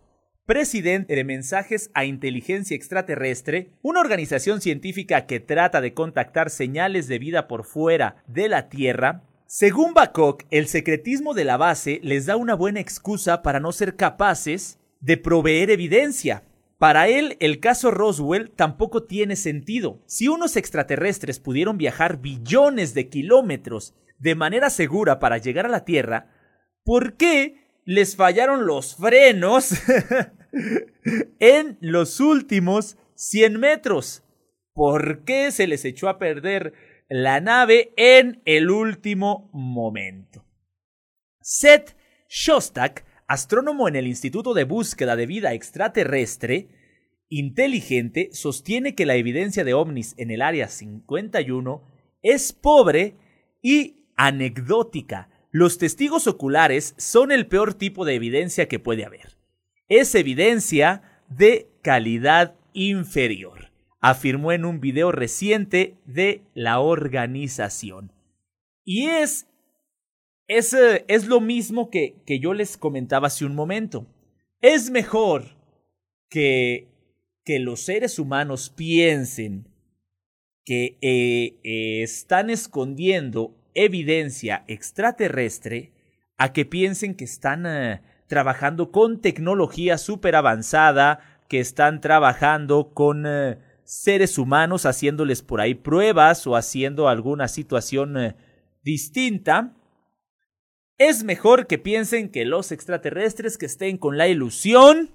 presidente 0.47 1.15
de 1.15 1.25
Mensajes 1.25 1.91
a 1.93 2.07
Inteligencia 2.07 2.75
Extraterrestre, 2.75 3.71
una 3.83 4.01
organización 4.01 4.63
científica 4.63 5.27
que 5.27 5.41
trata 5.41 5.83
de 5.83 5.93
contactar 5.93 6.49
señales 6.49 7.07
de 7.07 7.19
vida 7.19 7.49
por 7.49 7.65
fuera 7.65 8.25
de 8.27 8.49
la 8.49 8.71
Tierra, 8.71 9.25
según 9.45 9.93
Bacock, 9.93 10.45
el 10.51 10.69
secretismo 10.69 11.35
de 11.35 11.45
la 11.45 11.59
base 11.59 12.01
les 12.03 12.25
da 12.25 12.37
una 12.37 12.55
buena 12.55 12.81
excusa 12.81 13.43
para 13.43 13.61
no 13.61 13.73
ser 13.73 13.97
capaces 13.97 14.79
de 15.01 15.19
proveer 15.19 15.71
evidencia. 15.71 16.45
Para 16.79 17.09
él, 17.09 17.37
el 17.41 17.61
caso 17.61 17.91
Roswell 17.91 18.51
tampoco 18.51 19.03
tiene 19.03 19.37
sentido. 19.37 20.01
Si 20.07 20.29
unos 20.29 20.57
extraterrestres 20.57 21.39
pudieron 21.39 21.77
viajar 21.77 22.23
billones 22.23 22.95
de 22.95 23.11
kilómetros 23.11 23.95
de 24.19 24.35
manera 24.35 24.71
segura 24.71 25.19
para 25.19 25.39
llegar 25.39 25.67
a 25.67 25.71
la 25.71 25.85
Tierra, 25.85 26.31
¿por 26.85 27.17
qué 27.17 27.63
les 27.85 28.17
fallaron 28.17 28.67
los 28.67 28.97
frenos 28.97 29.73
en 31.39 31.79
los 31.81 32.21
últimos 32.21 32.97
100 33.15 33.59
metros. 33.59 34.23
¿Por 34.73 35.25
qué 35.25 35.51
se 35.53 35.67
les 35.67 35.85
echó 35.85 36.09
a 36.09 36.19
perder 36.19 36.73
la 37.09 37.41
nave 37.41 37.93
en 37.97 38.41
el 38.45 38.71
último 38.71 39.51
momento? 39.53 40.45
Seth 41.41 41.97
Shostak, 42.29 43.05
astrónomo 43.27 43.89
en 43.89 43.97
el 43.97 44.07
Instituto 44.07 44.55
de 44.55 44.65
Búsqueda 44.65 45.17
de 45.17 45.27
Vida 45.27 45.53
Extraterrestre, 45.53 46.69
inteligente, 47.29 48.31
sostiene 48.33 48.95
que 48.95 49.07
la 49.07 49.17
evidencia 49.17 49.65
de 49.65 49.75
ovnis 49.75 50.15
en 50.17 50.31
el 50.31 50.41
Área 50.41 50.69
51 50.69 51.83
es 52.23 52.53
pobre 52.53 53.17
y 53.61 54.02
anecdótica. 54.17 55.29
Los 55.51 55.79
testigos 55.79 56.27
oculares 56.27 56.95
son 56.97 57.33
el 57.33 57.47
peor 57.47 57.75
tipo 57.75 58.05
de 58.05 58.15
evidencia 58.15 58.69
que 58.69 58.79
puede 58.79 59.05
haber. 59.05 59.37
Es 59.89 60.15
evidencia 60.15 61.23
de 61.29 61.69
calidad 61.83 62.55
inferior, 62.73 63.71
afirmó 64.01 64.53
en 64.53 64.65
un 64.65 64.81
video 64.81 65.13
reciente 65.13 65.97
de 66.07 66.43
la 66.55 66.81
organización. 66.81 68.13
Y 68.85 69.07
es, 69.07 69.47
es, 70.49 70.73
eh, 70.73 71.05
es 71.09 71.27
lo 71.27 71.41
mismo 71.41 71.91
que, 71.91 72.17
que 72.27 72.39
yo 72.39 72.55
les 72.55 72.77
comentaba 72.77 73.27
hace 73.27 73.45
un 73.45 73.55
momento. 73.55 74.07
Es 74.61 74.91
mejor 74.91 75.57
que 76.31 76.93
que 77.45 77.59
los 77.59 77.81
seres 77.83 78.19
humanos 78.19 78.71
piensen 78.71 79.69
que 80.65 80.99
eh, 81.01 81.59
eh, 81.65 82.03
están 82.03 82.51
escondiendo 82.51 83.57
evidencia 83.75 84.65
extraterrestre 84.67 85.93
a 86.37 86.53
que 86.53 86.65
piensen 86.65 87.15
que 87.15 87.25
están 87.25 87.67
eh, 87.67 88.03
trabajando 88.27 88.91
con 88.91 89.21
tecnología 89.21 89.99
súper 89.99 90.37
avanzada, 90.37 91.21
que 91.49 91.61
están 91.61 92.01
trabajando 92.01 92.95
con 92.95 93.27
seres 93.85 94.39
humanos 94.39 94.87
haciéndoles 94.87 95.43
por 95.43 95.61
ahí 95.61 95.75
pruebas 95.75 96.47
o 96.47 96.57
haciendo 96.57 97.09
alguna 97.09 97.47
situación 97.49 98.35
distinta. 98.83 99.75
Es 100.97 101.25
mejor 101.25 101.67
que 101.67 101.79
piensen 101.79 102.31
que 102.31 102.47
los 102.47 102.73
extraterrestres 102.73 103.59
que 103.59 103.67
estén 103.67 103.99
con 103.99 104.17
la 104.17 104.29
ilusión 104.29 105.11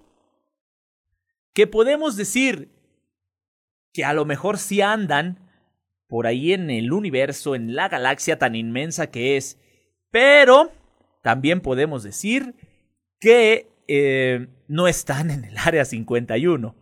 que 1.58 1.66
podemos 1.66 2.16
decir 2.16 2.70
que 3.92 4.06
a 4.06 4.14
lo 4.14 4.26
mejor 4.26 4.60
sí 4.60 4.82
andan 4.82 5.47
por 6.08 6.28
ahí 6.28 6.54
en 6.54 6.70
el 6.70 6.92
universo, 6.94 7.56
en 7.56 7.76
la 7.76 7.90
galaxia 7.90 8.40
tan 8.40 8.56
inmensa 8.56 9.08
que 9.08 9.38
es, 9.38 9.60
pero 10.12 10.72
también 11.22 11.62
podemos 11.62 12.04
decir 12.04 12.56
que 13.20 13.68
eh, 13.88 14.48
no 14.68 14.88
están 14.88 15.32
en 15.32 15.46
el 15.46 15.58
Área 15.58 15.86
51. 15.86 16.76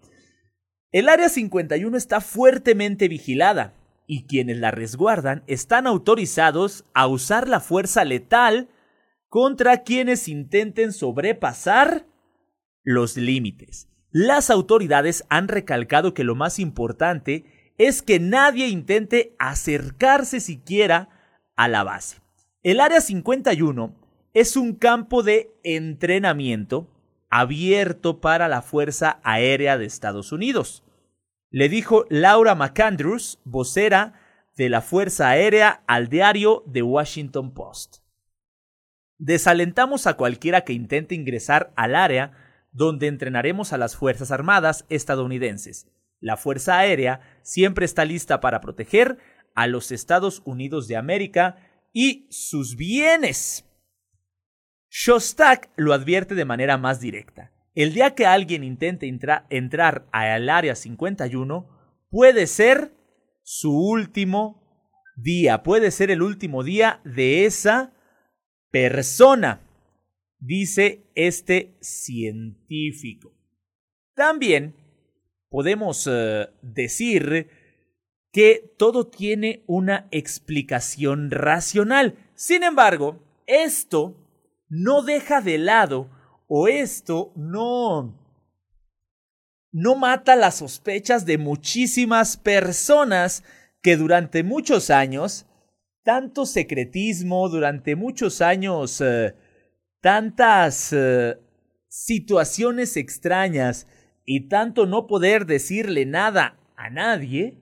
El 0.91 1.09
Área 1.09 1.29
51 1.29 1.97
está 1.97 2.21
fuertemente 2.21 3.07
vigilada 3.07 3.73
y 4.07 4.27
quienes 4.27 4.57
la 4.57 4.71
resguardan 4.71 5.43
están 5.47 5.87
autorizados 5.87 6.85
a 6.93 7.07
usar 7.07 7.47
la 7.47 7.59
fuerza 7.59 8.05
letal 8.05 8.69
contra 9.27 9.83
quienes 9.83 10.27
intenten 10.27 10.93
sobrepasar 10.93 12.05
los 12.83 13.17
límites. 13.17 13.89
Las 14.11 14.49
autoridades 14.49 15.25
han 15.29 15.47
recalcado 15.47 16.13
que 16.13 16.23
lo 16.23 16.35
más 16.35 16.59
importante 16.59 17.43
es 17.77 18.01
que 18.01 18.19
nadie 18.19 18.67
intente 18.67 19.35
acercarse 19.39 20.39
siquiera 20.39 21.09
a 21.55 21.67
la 21.67 21.83
base. 21.83 22.21
El 22.63 22.79
Área 22.79 23.01
51 23.01 23.93
es 24.33 24.57
un 24.57 24.75
campo 24.75 25.23
de 25.23 25.51
entrenamiento 25.63 26.87
abierto 27.29 28.21
para 28.21 28.47
la 28.47 28.61
Fuerza 28.61 29.19
Aérea 29.23 29.77
de 29.77 29.85
Estados 29.85 30.31
Unidos. 30.31 30.83
Le 31.49 31.69
dijo 31.69 32.05
Laura 32.09 32.55
McAndrews, 32.55 33.39
vocera 33.43 34.13
de 34.55 34.69
la 34.69 34.81
Fuerza 34.81 35.29
Aérea, 35.29 35.83
al 35.87 36.07
diario 36.07 36.63
The 36.71 36.81
Washington 36.81 37.53
Post. 37.53 37.97
Desalentamos 39.17 40.07
a 40.07 40.15
cualquiera 40.15 40.61
que 40.61 40.73
intente 40.73 41.15
ingresar 41.15 41.71
al 41.75 41.95
área 41.95 42.31
donde 42.71 43.07
entrenaremos 43.07 43.71
a 43.71 43.77
las 43.77 43.95
Fuerzas 43.95 44.31
Armadas 44.31 44.85
estadounidenses. 44.89 45.87
La 46.19 46.37
Fuerza 46.37 46.79
Aérea 46.79 47.21
siempre 47.43 47.85
está 47.85 48.05
lista 48.05 48.39
para 48.39 48.61
proteger 48.61 49.17
a 49.53 49.67
los 49.67 49.91
Estados 49.91 50.41
Unidos 50.45 50.87
de 50.87 50.97
América 50.97 51.57
y 51.93 52.27
sus 52.29 52.75
bienes. 52.75 53.65
Shostak 54.89 55.69
lo 55.75 55.93
advierte 55.93 56.35
de 56.35 56.45
manera 56.45 56.77
más 56.77 56.99
directa. 56.99 57.51
El 57.73 57.93
día 57.93 58.15
que 58.15 58.25
alguien 58.25 58.63
intente 58.63 59.07
entrar 59.49 60.07
al 60.11 60.49
Área 60.49 60.75
51 60.75 62.07
puede 62.09 62.47
ser 62.47 62.93
su 63.43 63.77
último 63.77 64.63
día, 65.17 65.63
puede 65.63 65.91
ser 65.91 66.11
el 66.11 66.21
último 66.21 66.63
día 66.63 67.01
de 67.03 67.45
esa 67.45 67.93
persona 68.71 69.61
dice 70.39 71.09
este 71.15 71.77
científico. 71.81 73.33
También 74.15 74.75
podemos 75.55 76.05
eh, 76.11 76.49
decir 76.61 77.47
que 78.33 78.75
todo 78.77 79.07
tiene 79.07 79.63
una 79.67 80.09
explicación 80.11 81.31
racional. 81.31 82.17
Sin 82.35 82.61
embargo, 82.61 83.23
esto 83.47 84.17
no 84.67 85.01
deja 85.01 85.39
de 85.39 85.57
lado 85.57 86.09
o 86.49 86.67
esto 86.67 87.31
no 87.37 88.19
no 89.71 89.95
mata 89.95 90.35
las 90.35 90.55
sospechas 90.55 91.25
de 91.25 91.37
muchísimas 91.37 92.35
personas 92.35 93.41
que 93.81 93.95
durante 93.95 94.43
muchos 94.43 94.89
años, 94.89 95.45
tanto 96.03 96.45
secretismo, 96.45 97.47
durante 97.47 97.95
muchos 97.95 98.41
años 98.41 98.99
eh, 98.99 99.33
tantas 100.01 100.91
eh, 100.91 101.37
situaciones 101.87 102.97
extrañas 102.97 103.87
y 104.25 104.47
tanto 104.49 104.85
no 104.85 105.07
poder 105.07 105.45
decirle 105.45 106.05
nada 106.05 106.57
a 106.75 106.89
nadie, 106.89 107.61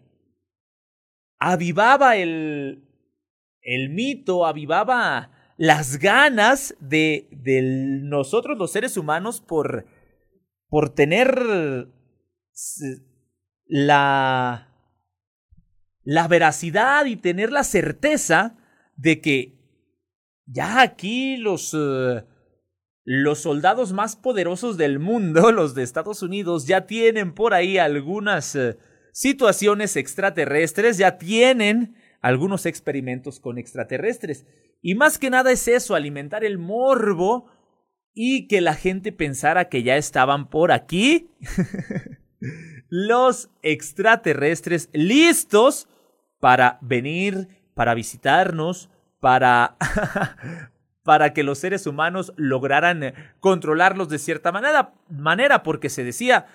avivaba 1.40 2.16
el, 2.16 2.88
el 3.62 3.90
mito, 3.90 4.46
avivaba 4.46 5.32
las 5.58 6.00
ganas 6.00 6.76
de, 6.80 7.28
de 7.32 7.62
nosotros 8.02 8.58
los 8.58 8.72
seres 8.72 8.98
humanos 8.98 9.42
por, 9.42 9.86
por 10.68 10.90
tener 10.90 11.90
la, 13.66 14.68
la 16.04 16.28
veracidad 16.28 17.06
y 17.06 17.18
tener 17.18 17.52
la 17.52 17.64
certeza 17.64 18.58
de 18.96 19.22
que 19.22 19.54
ya 20.46 20.82
aquí 20.82 21.38
los, 21.38 21.74
eh, 21.74 22.24
los 23.06 23.40
soldados 23.40 23.92
más 23.94 24.16
poderosos 24.16 24.78
del 24.78 25.00
mundo, 25.00 25.52
los 25.52 25.76
de 25.76 25.84
Estados 25.84 26.22
Unidos, 26.22 26.68
ya 26.68 26.86
tienen 26.86 27.34
por 27.34 27.54
ahí 27.54 27.78
algunas 27.78 28.56
eh, 28.56 28.78
situaciones 29.12 29.96
extraterrestres, 29.96 30.98
ya 30.98 31.18
tienen 31.18 31.96
algunos 32.22 32.66
experimentos 32.66 33.40
con 33.40 33.58
extraterrestres. 33.58 34.46
Y 34.82 34.96
más 34.96 35.18
que 35.18 35.30
nada 35.30 35.52
es 35.52 35.68
eso, 35.68 35.96
alimentar 35.96 36.44
el 36.44 36.58
morbo 36.58 37.50
y 38.14 38.48
que 38.48 38.62
la 38.62 38.76
gente 38.76 39.12
pensara 39.12 39.70
que 39.70 39.84
ya 39.84 39.98
estaban 39.98 40.50
por 40.50 40.72
aquí 40.72 41.30
los 42.90 43.50
extraterrestres 43.62 44.90
listos 44.94 45.88
para 46.40 46.78
venir, 46.82 47.48
para 47.74 47.94
visitarnos, 47.94 48.90
para 49.20 49.78
para 51.04 51.34
que 51.34 51.44
los 51.44 51.60
seres 51.60 51.86
humanos 51.86 52.34
lograran 52.38 53.04
eh, 53.04 53.14
controlarlos 53.40 54.10
de 54.10 54.20
cierta 54.20 54.52
manera, 54.52 54.94
manera 55.10 55.62
porque 55.62 55.90
se 55.90 56.04
decía 56.04 56.48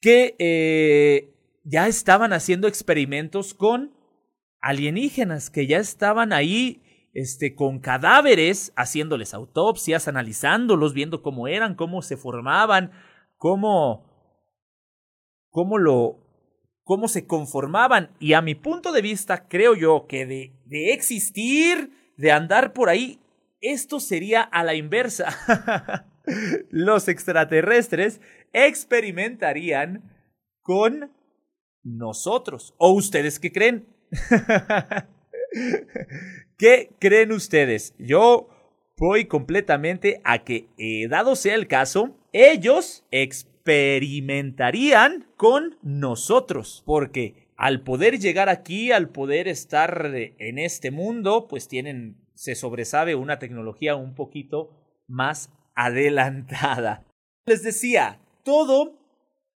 que 0.00 0.36
eh, 0.38 1.34
ya 1.64 1.88
estaban 1.88 2.32
haciendo 2.32 2.68
experimentos 2.68 3.54
con 3.54 3.92
alienígenas, 4.60 5.50
que 5.50 5.66
ya 5.66 5.78
estaban 5.78 6.32
ahí 6.32 6.82
este, 7.14 7.56
con 7.56 7.80
cadáveres, 7.80 8.72
haciéndoles 8.76 9.34
autopsias, 9.34 10.06
analizándolos, 10.06 10.94
viendo 10.94 11.20
cómo 11.22 11.48
eran, 11.48 11.74
cómo 11.74 12.00
se 12.02 12.16
formaban, 12.16 12.92
cómo, 13.36 14.06
cómo 15.50 15.78
lo, 15.78 16.18
cómo 16.84 17.08
se 17.08 17.26
conformaban. 17.26 18.10
Y 18.20 18.34
a 18.34 18.40
mi 18.40 18.54
punto 18.54 18.92
de 18.92 19.02
vista, 19.02 19.48
creo 19.48 19.74
yo 19.74 20.06
que 20.06 20.26
de, 20.26 20.52
de 20.66 20.92
existir, 20.92 21.90
de 22.16 22.30
andar 22.30 22.72
por 22.72 22.88
ahí, 22.88 23.18
esto 23.60 24.00
sería 24.00 24.42
a 24.42 24.64
la 24.64 24.74
inversa. 24.74 26.06
Los 26.70 27.08
extraterrestres 27.08 28.20
experimentarían 28.52 30.12
con 30.62 31.12
nosotros. 31.82 32.74
¿O 32.78 32.92
ustedes 32.92 33.40
qué 33.40 33.52
creen? 33.52 33.86
¿Qué 36.58 36.90
creen 36.98 37.32
ustedes? 37.32 37.94
Yo 37.98 38.48
voy 38.96 39.26
completamente 39.26 40.22
a 40.24 40.44
que, 40.44 40.68
eh, 40.76 41.08
dado 41.08 41.36
sea 41.36 41.54
el 41.54 41.68
caso, 41.68 42.18
ellos 42.32 43.04
experimentarían 43.10 45.26
con 45.36 45.76
nosotros, 45.82 46.82
porque 46.84 47.48
al 47.56 47.82
poder 47.82 48.18
llegar 48.18 48.48
aquí, 48.48 48.90
al 48.92 49.10
poder 49.10 49.46
estar 49.48 50.10
en 50.14 50.58
este 50.58 50.90
mundo, 50.90 51.46
pues 51.48 51.68
tienen, 51.68 52.16
se 52.38 52.54
sobresabe 52.54 53.16
una 53.16 53.40
tecnología 53.40 53.96
un 53.96 54.14
poquito 54.14 54.70
más 55.08 55.50
adelantada. 55.74 57.04
Les 57.46 57.64
decía, 57.64 58.20
todo 58.44 58.96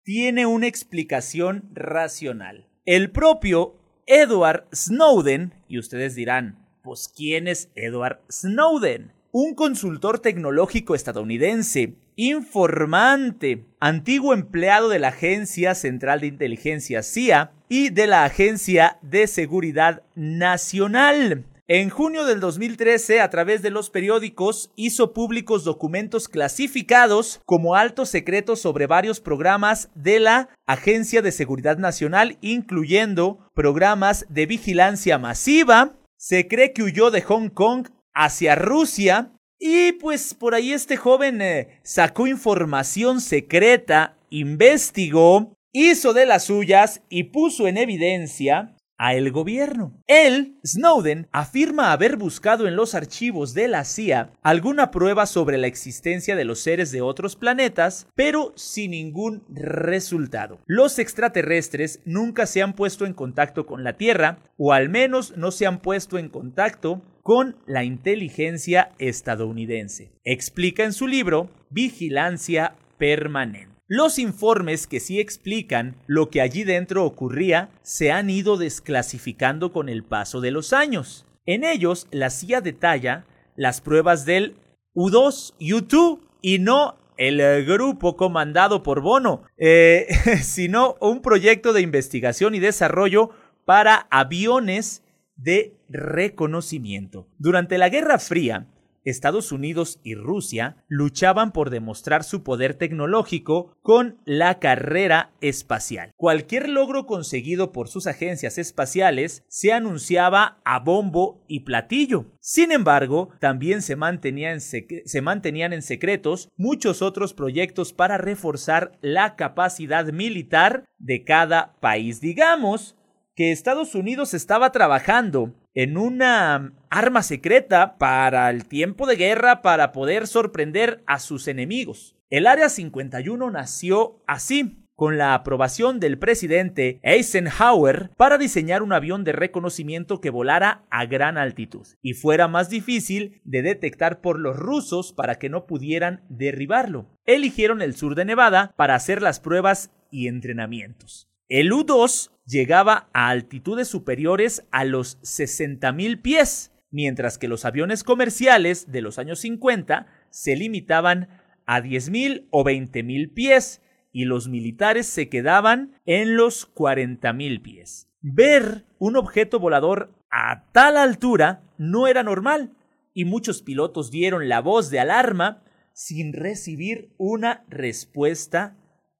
tiene 0.03 0.47
una 0.47 0.65
explicación 0.65 1.69
racional. 1.75 2.67
El 2.85 3.11
propio 3.11 3.75
Edward 4.07 4.65
Snowden, 4.73 5.53
y 5.67 5.77
ustedes 5.77 6.15
dirán, 6.15 6.65
pues 6.81 7.07
¿quién 7.15 7.47
es 7.47 7.69
Edward 7.75 8.21
Snowden? 8.31 9.11
Un 9.31 9.53
consultor 9.53 10.17
tecnológico 10.17 10.95
estadounidense, 10.95 11.93
informante, 12.15 13.63
antiguo 13.79 14.33
empleado 14.33 14.89
de 14.89 14.97
la 14.97 15.09
Agencia 15.09 15.75
Central 15.75 16.21
de 16.21 16.27
Inteligencia 16.27 17.03
CIA 17.03 17.51
y 17.69 17.91
de 17.91 18.07
la 18.07 18.23
Agencia 18.23 18.97
de 19.03 19.27
Seguridad 19.27 20.01
Nacional. 20.15 21.45
En 21.67 21.89
junio 21.89 22.25
del 22.25 22.39
2013, 22.39 23.21
a 23.21 23.29
través 23.29 23.61
de 23.61 23.69
los 23.69 23.89
periódicos, 23.89 24.71
hizo 24.75 25.13
públicos 25.13 25.63
documentos 25.63 26.27
clasificados 26.27 27.39
como 27.45 27.75
altos 27.75 28.09
secretos 28.09 28.59
sobre 28.59 28.87
varios 28.87 29.19
programas 29.19 29.89
de 29.93 30.19
la 30.19 30.49
Agencia 30.65 31.21
de 31.21 31.31
Seguridad 31.31 31.77
Nacional, 31.77 32.37
incluyendo 32.41 33.47
programas 33.53 34.25
de 34.27 34.47
vigilancia 34.47 35.17
masiva. 35.17 35.93
Se 36.17 36.47
cree 36.47 36.73
que 36.73 36.83
huyó 36.83 37.11
de 37.11 37.21
Hong 37.21 37.49
Kong 37.49 37.87
hacia 38.13 38.55
Rusia 38.55 39.31
y 39.59 39.93
pues 39.93 40.33
por 40.33 40.55
ahí 40.55 40.73
este 40.73 40.97
joven 40.97 41.41
eh, 41.41 41.79
sacó 41.83 42.25
información 42.25 43.21
secreta, 43.21 44.17
investigó, 44.31 45.53
hizo 45.71 46.13
de 46.13 46.25
las 46.25 46.45
suyas 46.45 47.01
y 47.09 47.25
puso 47.25 47.67
en 47.67 47.77
evidencia 47.77 48.75
a 49.01 49.15
el 49.15 49.31
gobierno. 49.31 49.99
Él, 50.05 50.59
Snowden, 50.63 51.27
afirma 51.31 51.91
haber 51.91 52.17
buscado 52.17 52.67
en 52.67 52.75
los 52.75 52.93
archivos 52.93 53.55
de 53.55 53.67
la 53.67 53.83
CIA 53.83 54.29
alguna 54.43 54.91
prueba 54.91 55.25
sobre 55.25 55.57
la 55.57 55.65
existencia 55.65 56.35
de 56.35 56.45
los 56.45 56.59
seres 56.59 56.91
de 56.91 57.01
otros 57.01 57.35
planetas, 57.35 58.05
pero 58.13 58.53
sin 58.55 58.91
ningún 58.91 59.43
resultado. 59.49 60.59
Los 60.67 60.99
extraterrestres 60.99 61.99
nunca 62.05 62.45
se 62.45 62.61
han 62.61 62.73
puesto 62.73 63.07
en 63.07 63.13
contacto 63.13 63.65
con 63.65 63.83
la 63.83 63.97
Tierra, 63.97 64.37
o 64.55 64.71
al 64.71 64.89
menos 64.89 65.35
no 65.35 65.49
se 65.49 65.65
han 65.65 65.79
puesto 65.79 66.19
en 66.19 66.29
contacto 66.29 67.01
con 67.23 67.55
la 67.65 67.83
inteligencia 67.83 68.91
estadounidense. 68.99 70.11
Explica 70.23 70.83
en 70.83 70.93
su 70.93 71.07
libro 71.07 71.49
Vigilancia 71.71 72.75
Permanente. 72.99 73.70
Los 73.93 74.19
informes 74.19 74.87
que 74.87 75.01
sí 75.01 75.19
explican 75.19 75.97
lo 76.07 76.29
que 76.29 76.39
allí 76.39 76.63
dentro 76.63 77.03
ocurría 77.03 77.71
se 77.81 78.09
han 78.09 78.29
ido 78.29 78.55
desclasificando 78.55 79.73
con 79.73 79.89
el 79.89 80.05
paso 80.05 80.39
de 80.39 80.49
los 80.49 80.71
años. 80.71 81.25
En 81.45 81.65
ellos, 81.65 82.07
la 82.09 82.29
CIA 82.29 82.61
detalla 82.61 83.25
las 83.57 83.81
pruebas 83.81 84.23
del 84.23 84.55
U2, 84.95 85.55
U2 85.59 86.19
y 86.41 86.59
no 86.59 86.95
el 87.17 87.65
grupo 87.65 88.15
comandado 88.15 88.81
por 88.81 89.01
Bono, 89.01 89.43
eh, 89.57 90.07
sino 90.41 90.95
un 91.01 91.21
proyecto 91.21 91.73
de 91.73 91.81
investigación 91.81 92.55
y 92.55 92.59
desarrollo 92.59 93.31
para 93.65 94.07
aviones 94.09 95.03
de 95.35 95.75
reconocimiento. 95.89 97.27
Durante 97.39 97.77
la 97.77 97.89
Guerra 97.89 98.19
Fría, 98.19 98.67
Estados 99.03 99.51
Unidos 99.51 99.99
y 100.03 100.15
Rusia 100.15 100.77
luchaban 100.87 101.51
por 101.51 101.69
demostrar 101.69 102.23
su 102.23 102.43
poder 102.43 102.75
tecnológico 102.75 103.75
con 103.81 104.17
la 104.25 104.59
carrera 104.59 105.31
espacial. 105.41 106.11
Cualquier 106.15 106.69
logro 106.69 107.05
conseguido 107.05 107.71
por 107.71 107.87
sus 107.87 108.07
agencias 108.07 108.57
espaciales 108.57 109.43
se 109.47 109.73
anunciaba 109.73 110.59
a 110.63 110.79
bombo 110.79 111.43
y 111.47 111.61
platillo. 111.61 112.25
Sin 112.39 112.71
embargo, 112.71 113.29
también 113.39 113.81
se, 113.81 113.95
mantenían 113.95 115.73
en 115.73 115.81
secretos 115.81 116.49
muchos 116.57 117.01
otros 117.01 117.33
proyectos 117.33 117.93
para 117.93 118.17
reforzar 118.17 118.91
la 119.01 119.35
capacidad 119.35 120.05
militar 120.11 120.85
de 120.97 121.23
cada 121.23 121.73
país. 121.79 122.21
Digamos 122.21 122.95
que 123.35 123.51
Estados 123.51 123.95
Unidos 123.95 124.33
estaba 124.33 124.71
trabajando 124.71 125.53
en 125.73 125.97
una 125.97 126.73
arma 126.89 127.23
secreta 127.23 127.97
para 127.97 128.49
el 128.49 128.65
tiempo 128.65 129.07
de 129.07 129.15
guerra 129.15 129.61
para 129.61 129.91
poder 129.91 130.27
sorprender 130.27 131.03
a 131.07 131.19
sus 131.19 131.47
enemigos. 131.47 132.15
El 132.29 132.47
Área 132.47 132.69
51 132.69 133.51
nació 133.51 134.21
así, 134.27 134.81
con 135.01 135.17
la 135.17 135.33
aprobación 135.33 135.99
del 135.99 136.19
presidente 136.19 136.99
Eisenhower 137.01 138.11
para 138.17 138.37
diseñar 138.37 138.83
un 138.83 138.93
avión 138.93 139.23
de 139.23 139.31
reconocimiento 139.31 140.21
que 140.21 140.29
volara 140.29 140.85
a 140.91 141.07
gran 141.07 141.39
altitud 141.39 141.87
y 142.03 142.13
fuera 142.13 142.47
más 142.47 142.69
difícil 142.69 143.41
de 143.43 143.63
detectar 143.63 144.21
por 144.21 144.37
los 144.37 144.55
rusos 144.55 145.11
para 145.11 145.39
que 145.39 145.49
no 145.49 145.65
pudieran 145.65 146.23
derribarlo. 146.29 147.07
Eligieron 147.25 147.81
el 147.81 147.95
sur 147.95 148.13
de 148.13 148.25
Nevada 148.25 148.75
para 148.77 148.93
hacer 148.93 149.23
las 149.23 149.39
pruebas 149.39 149.89
y 150.11 150.27
entrenamientos. 150.27 151.31
El 151.47 151.73
U-2 151.73 152.29
llegaba 152.51 153.09
a 153.13 153.29
altitudes 153.29 153.87
superiores 153.87 154.67
a 154.71 154.83
los 154.83 155.19
60.000 155.21 156.21
pies, 156.21 156.73
mientras 156.91 157.37
que 157.37 157.47
los 157.47 157.63
aviones 157.63 158.03
comerciales 158.03 158.91
de 158.91 159.01
los 159.01 159.17
años 159.17 159.39
50 159.39 160.07
se 160.29 160.55
limitaban 160.57 161.29
a 161.65 161.81
10.000 161.81 162.47
o 162.51 162.65
20.000 162.65 163.33
pies 163.33 163.81
y 164.11 164.25
los 164.25 164.49
militares 164.49 165.07
se 165.07 165.29
quedaban 165.29 165.93
en 166.05 166.35
los 166.35 166.73
40.000 166.73 167.61
pies. 167.61 168.09
Ver 168.19 168.85
un 168.99 169.15
objeto 169.15 169.59
volador 169.59 170.13
a 170.29 170.69
tal 170.73 170.97
altura 170.97 171.63
no 171.77 172.07
era 172.07 172.21
normal 172.21 172.75
y 173.13 173.23
muchos 173.23 173.61
pilotos 173.61 174.11
dieron 174.11 174.49
la 174.49 174.59
voz 174.59 174.89
de 174.89 174.99
alarma 174.99 175.63
sin 175.93 176.33
recibir 176.33 177.13
una 177.17 177.63
respuesta 177.69 178.77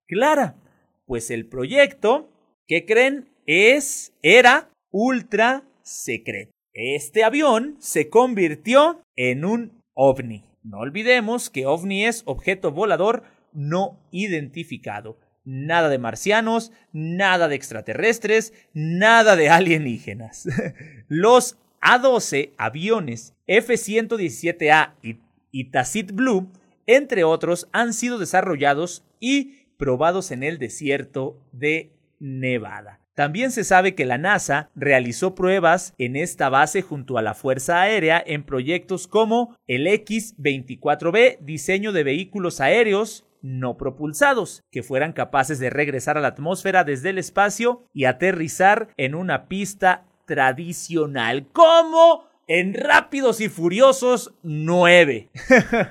clara, 0.07 0.57
pues 1.05 1.31
el 1.31 1.47
proyecto 1.47 2.30
¿Qué 2.71 2.85
creen? 2.85 3.27
Es, 3.45 4.13
era 4.21 4.71
ultra 4.91 5.65
secreto. 5.81 6.53
Este 6.71 7.25
avión 7.25 7.75
se 7.79 8.07
convirtió 8.07 9.01
en 9.17 9.43
un 9.43 9.83
ovni. 9.93 10.45
No 10.63 10.77
olvidemos 10.77 11.49
que 11.49 11.65
ovni 11.65 12.05
es 12.05 12.23
objeto 12.25 12.71
volador 12.71 13.23
no 13.51 13.99
identificado. 14.09 15.19
Nada 15.43 15.89
de 15.89 15.97
marcianos, 15.97 16.71
nada 16.93 17.49
de 17.49 17.55
extraterrestres, 17.55 18.53
nada 18.73 19.35
de 19.35 19.49
alienígenas. 19.49 20.47
Los 21.09 21.57
A-12 21.81 22.51
aviones 22.57 23.33
F-117A 23.47 24.93
y, 25.03 25.17
y 25.51 25.71
Tacit 25.71 26.13
Blue, 26.13 26.49
entre 26.87 27.25
otros, 27.25 27.67
han 27.73 27.91
sido 27.91 28.17
desarrollados 28.17 29.03
y 29.19 29.65
probados 29.75 30.31
en 30.31 30.43
el 30.43 30.57
desierto 30.57 31.37
de 31.51 31.91
Nevada. 32.21 33.01
También 33.15 33.51
se 33.51 33.65
sabe 33.65 33.93
que 33.93 34.05
la 34.05 34.17
NASA 34.17 34.69
realizó 34.73 35.35
pruebas 35.35 35.93
en 35.97 36.15
esta 36.15 36.47
base 36.47 36.81
junto 36.81 37.17
a 37.17 37.21
la 37.21 37.33
Fuerza 37.33 37.81
Aérea 37.81 38.23
en 38.25 38.43
proyectos 38.43 39.07
como 39.07 39.57
el 39.67 39.85
X-24B, 39.85 41.39
diseño 41.41 41.91
de 41.91 42.03
vehículos 42.03 42.61
aéreos 42.61 43.25
no 43.41 43.75
propulsados, 43.75 44.63
que 44.71 44.83
fueran 44.83 45.13
capaces 45.13 45.59
de 45.59 45.69
regresar 45.69 46.17
a 46.17 46.21
la 46.21 46.29
atmósfera 46.29 46.83
desde 46.83 47.09
el 47.09 47.17
espacio 47.17 47.83
y 47.93 48.05
aterrizar 48.05 48.89
en 48.97 49.15
una 49.15 49.47
pista 49.47 50.05
tradicional, 50.25 51.47
como 51.51 52.29
en 52.47 52.73
Rápidos 52.73 53.41
y 53.41 53.49
Furiosos 53.49 54.33
9. 54.43 55.29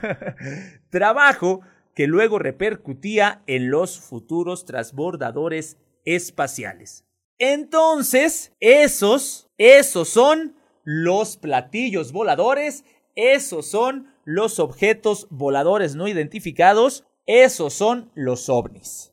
Trabajo 0.91 1.61
que 1.95 2.07
luego 2.07 2.39
repercutía 2.39 3.43
en 3.47 3.71
los 3.71 3.99
futuros 3.99 4.65
transbordadores 4.65 5.77
espaciales. 6.05 7.05
Entonces, 7.39 8.53
esos, 8.61 9.49
esos 9.57 10.09
son 10.09 10.57
los 10.85 11.37
platillos 11.37 12.13
voladores, 12.13 12.85
esos 13.17 13.67
son 13.67 14.15
los 14.25 14.59
objetos 14.59 15.27
voladores 15.31 15.95
no 15.95 16.09
identificados, 16.09 17.05
esos 17.27 17.73
son 17.73 18.11
los 18.15 18.49
ovnis. 18.49 19.13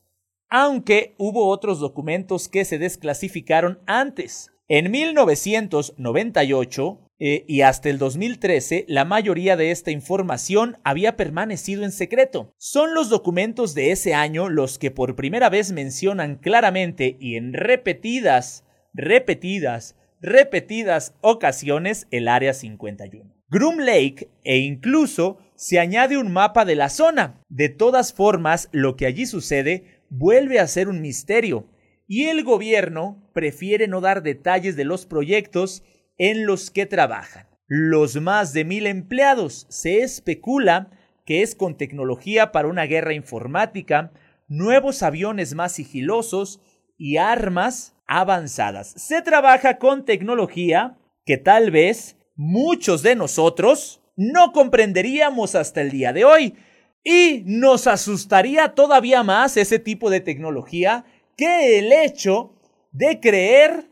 Aunque 0.50 1.16
hubo 1.18 1.48
otros 1.48 1.80
documentos 1.80 2.48
que 2.48 2.66
se 2.66 2.78
desclasificaron 2.78 3.80
antes. 3.86 4.52
En 4.68 4.92
1998, 4.92 7.00
eh, 7.20 7.45
y 7.47 7.61
hasta 7.61 7.89
el 7.89 7.97
2013 7.97 8.86
la 8.88 9.05
mayoría 9.05 9.57
de 9.57 9.72
esta 9.72 9.91
información 9.91 10.78
había 10.84 11.18
permanecido 11.18 11.84
en 11.84 11.91
secreto. 11.91 12.53
Son 12.57 12.93
los 12.93 13.09
documentos 13.09 13.74
de 13.74 13.91
ese 13.91 14.13
año 14.13 14.49
los 14.49 14.78
que 14.78 14.91
por 14.91 15.15
primera 15.15 15.49
vez 15.49 15.72
mencionan 15.72 16.36
claramente 16.36 17.18
y 17.20 17.36
en 17.36 17.53
repetidas, 17.53 18.65
repetidas, 18.93 19.95
repetidas 20.22 21.15
ocasiones 21.22 22.07
el 22.11 22.28
Área 22.28 22.53
51. 22.53 23.34
Groom 23.49 23.80
Lake 23.80 24.30
e 24.43 24.57
incluso 24.57 25.38
se 25.55 25.80
añade 25.80 26.18
un 26.18 26.32
mapa 26.32 26.65
de 26.65 26.76
la 26.76 26.89
zona. 26.89 27.41
De 27.49 27.70
todas 27.70 28.13
formas, 28.13 28.70
lo 28.72 28.95
que 28.95 29.05
allí 29.05 29.26
sucede 29.26 30.01
vuelve 30.09 30.59
a 30.59 30.68
ser 30.68 30.88
un 30.89 31.01
misterio 31.01 31.68
y 32.07 32.26
el 32.26 32.43
gobierno 32.43 33.30
prefiere 33.34 33.88
no 33.88 34.01
dar 34.01 34.22
detalles 34.22 34.76
de 34.76 34.86
los 34.86 35.05
proyectos 35.05 35.84
en 36.18 36.45
los 36.45 36.72
que 36.72 36.86
trabajan. 36.86 37.47
Los 37.68 38.15
más 38.22 38.53
de 38.53 38.63
mil 38.65 38.88
empleados 38.88 39.68
se 39.70 39.99
especula 39.99 40.89
que 41.26 41.41
es 41.41 41.55
con 41.55 41.76
tecnología 41.76 42.53
para 42.53 42.70
una 42.70 42.84
guerra 42.84 43.13
informática, 43.13 44.13
nuevos 44.47 45.03
aviones 45.03 45.53
más 45.55 45.74
sigilosos 45.74 46.61
y 46.97 47.18
armas 47.18 47.95
avanzadas. 48.07 48.93
Se 48.95 49.22
trabaja 49.22 49.78
con 49.78 50.05
tecnología 50.05 50.97
que 51.26 51.38
tal 51.38 51.72
vez 51.72 52.15
muchos 52.36 53.03
de 53.03 53.15
nosotros 53.15 54.01
no 54.15 54.53
comprenderíamos 54.53 55.55
hasta 55.55 55.82
el 55.82 55.91
día 55.91 56.13
de 56.13 56.24
hoy. 56.24 56.55
Y 57.03 57.43
nos 57.45 57.88
asustaría 57.88 58.70
todavía 58.70 59.24
más 59.24 59.57
ese 59.57 59.80
tipo 59.80 60.09
de 60.09 60.22
tecnología 60.22 61.05
que 61.36 61.80
el 61.80 61.91
hecho 61.91 62.53
de 62.91 63.20
creer 63.20 63.89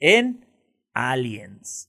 en 0.00 0.47
aliens. 0.98 1.88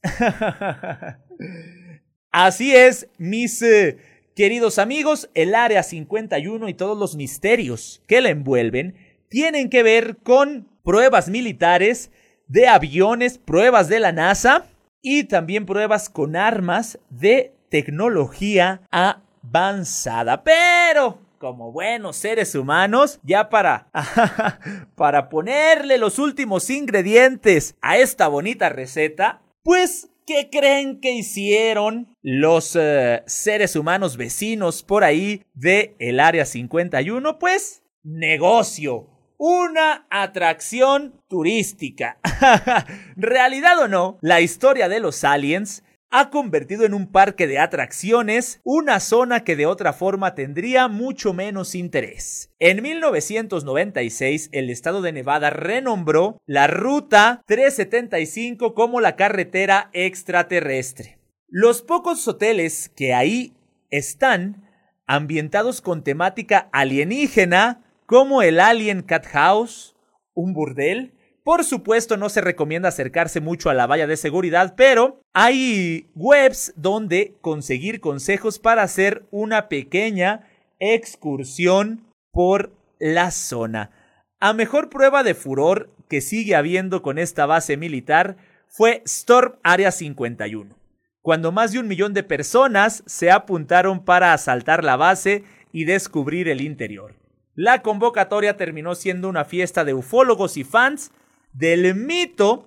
Así 2.32 2.76
es, 2.76 3.10
mis 3.18 3.62
eh, 3.62 3.97
queridos 4.36 4.78
amigos, 4.78 5.30
el 5.34 5.55
Área 5.55 5.82
51 5.82 6.70
y 6.70 6.74
todos 6.76 6.97
los 6.97 7.16
misterios 7.16 8.03
que 8.07 8.22
la 8.22 8.30
envuelven 8.30 8.95
tienen 9.28 9.70
que 9.70 9.82
ver 9.84 10.18
con 10.18 10.70
pruebas 10.84 11.28
militares 11.30 12.12
de 12.47 12.68
aviones, 12.68 13.39
pruebas 13.39 13.89
de 13.89 13.99
la 13.99 14.12
NASA 14.12 14.66
y 15.01 15.24
también 15.24 15.66
pruebas 15.66 16.10
con 16.10 16.36
armas 16.36 16.99
de 17.10 17.55
tecnología 17.70 18.82
avanzada. 18.91 20.43
Pero 20.43 21.20
como 21.39 21.71
buenos 21.71 22.17
seres 22.17 22.53
humanos, 22.53 23.19
ya 23.23 23.49
para 23.49 23.89
para 24.95 25.29
ponerle 25.29 25.97
los 25.97 26.19
últimos 26.19 26.69
ingredientes 26.69 27.75
a 27.81 27.97
esta 27.97 28.27
bonita 28.27 28.69
receta, 28.69 29.41
pues 29.63 30.09
¿qué 30.27 30.49
creen 30.51 30.99
que 30.99 31.13
hicieron 31.13 32.15
los 32.21 32.75
eh, 32.75 33.23
seres 33.25 33.75
humanos 33.75 34.17
vecinos 34.17 34.83
por 34.83 35.03
ahí 35.03 35.43
de 35.55 35.95
el 35.97 36.19
área 36.19 36.45
51? 36.45 37.39
Pues 37.39 37.81
negocio 38.03 39.07
una 39.39 40.05
atracción 40.09 41.13
turística. 41.29 42.19
Realidad 43.15 43.79
o 43.79 43.87
no, 43.87 44.17
la 44.21 44.41
historia 44.41 44.89
de 44.89 44.99
los 44.99 45.23
aliens 45.23 45.83
ha 46.12 46.30
convertido 46.30 46.86
en 46.86 46.93
un 46.93 47.12
parque 47.12 47.47
de 47.47 47.60
atracciones 47.60 48.60
una 48.64 48.99
zona 48.99 49.43
que 49.43 49.55
de 49.55 49.66
otra 49.66 49.93
forma 49.93 50.34
tendría 50.34 50.88
mucho 50.88 51.34
menos 51.34 51.76
interés. 51.76 52.51
En 52.60 52.82
1996, 52.82 54.49
el 54.51 54.70
estado 54.70 55.01
de 55.01 55.12
Nevada 55.12 55.49
renombró 55.51 56.41
la 56.45 56.68
Ruta 56.68 57.43
375 57.45 58.74
como 58.74 59.01
la 59.01 59.16
carretera 59.16 59.89
extraterrestre. 59.93 61.20
Los 61.47 61.82
pocos 61.82 62.28
hoteles 62.28 62.89
que 62.89 63.14
ahí 63.14 63.53
están, 63.89 64.68
ambientados 65.05 65.82
con 65.82 66.03
temática 66.03 66.70
alienígena, 66.72 67.84
como 68.05 68.41
el 68.41 68.60
Alien 68.60 69.03
Cat 69.03 69.28
House, 69.28 69.95
un 70.34 70.53
burdel, 70.53 71.14
por 71.43 71.63
supuesto, 71.63 72.17
no 72.17 72.29
se 72.29 72.41
recomienda 72.41 72.89
acercarse 72.89 73.41
mucho 73.41 73.69
a 73.69 73.73
la 73.73 73.87
valla 73.87 74.07
de 74.07 74.17
seguridad, 74.17 74.75
pero 74.75 75.21
hay 75.33 76.07
webs 76.15 76.73
donde 76.75 77.35
conseguir 77.41 77.99
consejos 77.99 78.59
para 78.59 78.83
hacer 78.83 79.25
una 79.31 79.67
pequeña 79.69 80.47
excursión 80.79 82.05
por 82.31 82.71
la 82.99 83.31
zona. 83.31 83.91
A 84.39 84.53
mejor 84.53 84.89
prueba 84.89 85.23
de 85.23 85.33
furor 85.33 85.89
que 86.07 86.21
sigue 86.21 86.55
habiendo 86.55 87.01
con 87.01 87.17
esta 87.17 87.45
base 87.45 87.77
militar 87.77 88.37
fue 88.67 89.01
Storm 89.05 89.55
Area 89.63 89.91
51, 89.91 90.75
cuando 91.21 91.51
más 91.51 91.71
de 91.71 91.79
un 91.79 91.87
millón 91.87 92.13
de 92.13 92.23
personas 92.23 93.03
se 93.05 93.31
apuntaron 93.31 94.05
para 94.05 94.33
asaltar 94.33 94.83
la 94.83 94.95
base 94.95 95.43
y 95.71 95.85
descubrir 95.85 96.47
el 96.47 96.61
interior. 96.61 97.15
La 97.55 97.81
convocatoria 97.81 98.57
terminó 98.57 98.95
siendo 98.95 99.27
una 99.27 99.43
fiesta 99.43 99.83
de 99.83 99.93
ufólogos 99.93 100.55
y 100.55 100.63
fans 100.63 101.11
del 101.54 101.95
mito 101.95 102.66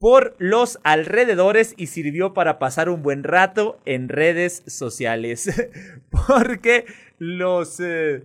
por 0.00 0.34
los 0.38 0.80
alrededores 0.82 1.74
y 1.76 1.88
sirvió 1.88 2.32
para 2.32 2.58
pasar 2.58 2.88
un 2.88 3.02
buen 3.02 3.22
rato 3.22 3.78
en 3.84 4.08
redes 4.08 4.62
sociales. 4.66 5.50
Porque 6.26 6.86
los, 7.18 7.78
eh, 7.80 8.24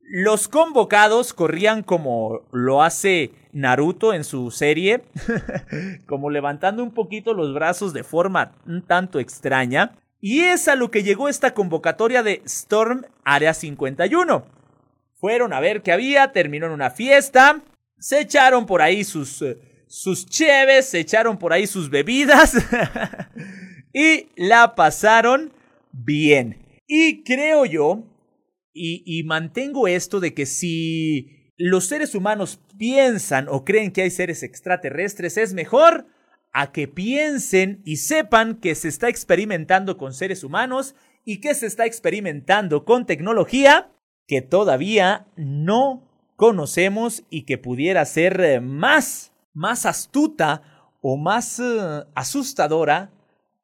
los 0.00 0.46
convocados 0.46 1.34
corrían 1.34 1.82
como 1.82 2.42
lo 2.52 2.82
hace 2.82 3.32
Naruto 3.52 4.14
en 4.14 4.22
su 4.22 4.52
serie, 4.52 5.02
como 6.06 6.30
levantando 6.30 6.84
un 6.84 6.94
poquito 6.94 7.34
los 7.34 7.52
brazos 7.52 7.92
de 7.92 8.04
forma 8.04 8.52
un 8.64 8.82
tanto 8.82 9.18
extraña. 9.18 9.98
Y 10.20 10.42
es 10.42 10.68
a 10.68 10.76
lo 10.76 10.92
que 10.92 11.02
llegó 11.02 11.28
esta 11.28 11.52
convocatoria 11.52 12.22
de 12.22 12.42
Storm 12.44 13.06
Area 13.24 13.54
51. 13.54 14.46
Fueron 15.14 15.52
a 15.52 15.58
ver 15.58 15.82
qué 15.82 15.90
había, 15.90 16.30
terminó 16.30 16.66
en 16.66 16.72
una 16.72 16.90
fiesta, 16.90 17.60
se 18.02 18.20
echaron 18.20 18.66
por 18.66 18.82
ahí 18.82 19.04
sus, 19.04 19.40
eh, 19.42 19.58
sus 19.86 20.26
cheves, 20.26 20.86
se 20.86 20.98
echaron 20.98 21.38
por 21.38 21.52
ahí 21.52 21.68
sus 21.68 21.88
bebidas 21.88 22.54
y 23.94 24.26
la 24.34 24.74
pasaron 24.74 25.52
bien. 25.92 26.80
Y 26.88 27.22
creo 27.22 27.64
yo, 27.64 28.04
y, 28.74 29.04
y 29.06 29.22
mantengo 29.22 29.86
esto 29.86 30.18
de 30.18 30.34
que 30.34 30.46
si 30.46 31.52
los 31.56 31.86
seres 31.86 32.16
humanos 32.16 32.60
piensan 32.76 33.46
o 33.48 33.64
creen 33.64 33.92
que 33.92 34.02
hay 34.02 34.10
seres 34.10 34.42
extraterrestres, 34.42 35.36
es 35.36 35.54
mejor 35.54 36.08
a 36.52 36.72
que 36.72 36.88
piensen 36.88 37.82
y 37.84 37.98
sepan 37.98 38.56
que 38.56 38.74
se 38.74 38.88
está 38.88 39.08
experimentando 39.08 39.96
con 39.96 40.12
seres 40.12 40.42
humanos 40.42 40.96
y 41.24 41.40
que 41.40 41.54
se 41.54 41.66
está 41.66 41.86
experimentando 41.86 42.84
con 42.84 43.06
tecnología 43.06 43.92
que 44.26 44.42
todavía 44.42 45.28
no 45.36 46.11
conocemos 46.36 47.24
y 47.30 47.42
que 47.42 47.58
pudiera 47.58 48.04
ser 48.04 48.40
eh, 48.40 48.60
más, 48.60 49.32
más 49.54 49.86
astuta 49.86 50.62
o 51.00 51.16
más 51.16 51.60
eh, 51.60 52.04
asustadora 52.14 53.10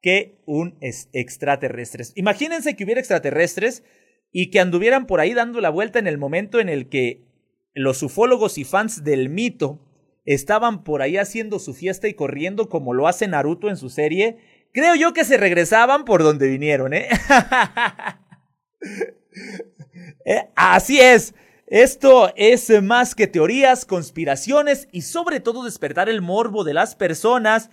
que 0.01 0.37
un 0.45 0.77
extraterrestre. 0.81 2.05
Imagínense 2.15 2.75
que 2.75 2.83
hubiera 2.83 3.01
extraterrestres 3.01 3.83
y 4.31 4.49
que 4.49 4.59
anduvieran 4.59 5.07
por 5.07 5.19
ahí 5.19 5.33
dando 5.33 5.61
la 5.61 5.69
vuelta 5.69 5.99
en 5.99 6.07
el 6.07 6.17
momento 6.17 6.59
en 6.59 6.69
el 6.69 6.89
que 6.89 7.25
los 7.73 8.03
ufólogos 8.03 8.57
y 8.57 8.63
fans 8.63 9.03
del 9.03 9.29
mito 9.29 9.79
estaban 10.25 10.83
por 10.83 11.01
ahí 11.01 11.17
haciendo 11.17 11.59
su 11.59 11.73
fiesta 11.73 12.07
y 12.07 12.13
corriendo 12.13 12.69
como 12.69 12.93
lo 12.93 13.07
hace 13.07 13.27
Naruto 13.27 13.69
en 13.69 13.77
su 13.77 13.89
serie. 13.89 14.37
Creo 14.71 14.95
yo 14.95 15.13
que 15.13 15.25
se 15.25 15.37
regresaban 15.37 16.05
por 16.05 16.23
donde 16.23 16.47
vinieron, 16.47 16.93
¿eh? 16.93 17.07
eh 20.25 20.49
así 20.55 20.99
es. 20.99 21.33
Esto 21.69 22.33
es 22.35 22.81
más 22.81 23.13
que 23.13 23.27
teorías, 23.27 23.85
conspiraciones 23.85 24.87
y 24.91 25.03
sobre 25.03 25.39
todo 25.39 25.63
despertar 25.63 26.09
el 26.09 26.21
morbo 26.21 26.63
de 26.63 26.73
las 26.73 26.95
personas 26.95 27.69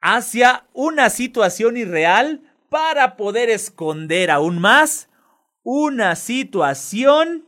hacia 0.00 0.66
una 0.72 1.10
situación 1.10 1.76
irreal 1.76 2.40
para 2.70 3.16
poder 3.16 3.50
esconder 3.50 4.30
aún 4.30 4.58
más 4.58 5.10
una 5.62 6.16
situación 6.16 7.46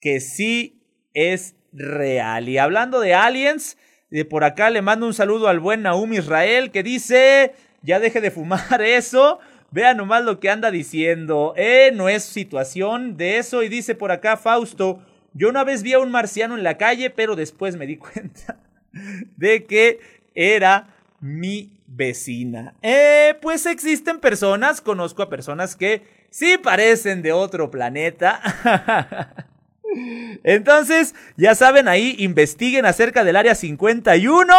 que 0.00 0.20
sí 0.20 0.80
es 1.14 1.56
real. 1.72 2.48
Y 2.48 2.58
hablando 2.58 3.00
de 3.00 3.14
aliens, 3.14 3.76
de 4.08 4.24
por 4.24 4.44
acá 4.44 4.70
le 4.70 4.82
mando 4.82 5.06
un 5.06 5.14
saludo 5.14 5.48
al 5.48 5.58
buen 5.58 5.82
Naum 5.82 6.12
Israel 6.12 6.70
que 6.70 6.84
dice, 6.84 7.54
ya 7.82 7.98
deje 7.98 8.20
de 8.20 8.30
fumar 8.30 8.82
eso, 8.82 9.40
Vean 9.70 9.98
nomás 9.98 10.24
lo 10.24 10.40
que 10.40 10.50
anda 10.50 10.70
diciendo. 10.70 11.54
Eh, 11.56 11.90
no 11.94 12.08
es 12.08 12.24
situación 12.24 13.16
de 13.16 13.38
eso. 13.38 13.62
Y 13.62 13.68
dice 13.68 13.94
por 13.94 14.10
acá 14.10 14.36
Fausto, 14.36 15.00
yo 15.34 15.48
una 15.48 15.64
vez 15.64 15.82
vi 15.82 15.92
a 15.92 15.98
un 15.98 16.10
marciano 16.10 16.56
en 16.56 16.62
la 16.62 16.78
calle, 16.78 17.10
pero 17.10 17.36
después 17.36 17.76
me 17.76 17.86
di 17.86 17.96
cuenta 17.98 18.58
de 19.36 19.64
que 19.64 20.00
era 20.34 20.94
mi 21.20 21.72
vecina. 21.86 22.74
Eh, 22.82 23.36
pues 23.40 23.66
existen 23.66 24.20
personas, 24.20 24.80
conozco 24.80 25.22
a 25.22 25.28
personas 25.28 25.76
que 25.76 26.02
sí 26.30 26.58
parecen 26.58 27.22
de 27.22 27.32
otro 27.32 27.70
planeta. 27.70 28.40
Entonces, 30.44 31.14
ya 31.36 31.54
saben, 31.54 31.88
ahí 31.88 32.14
investiguen 32.18 32.86
acerca 32.86 33.24
del 33.24 33.36
área 33.36 33.54
51 33.54 34.54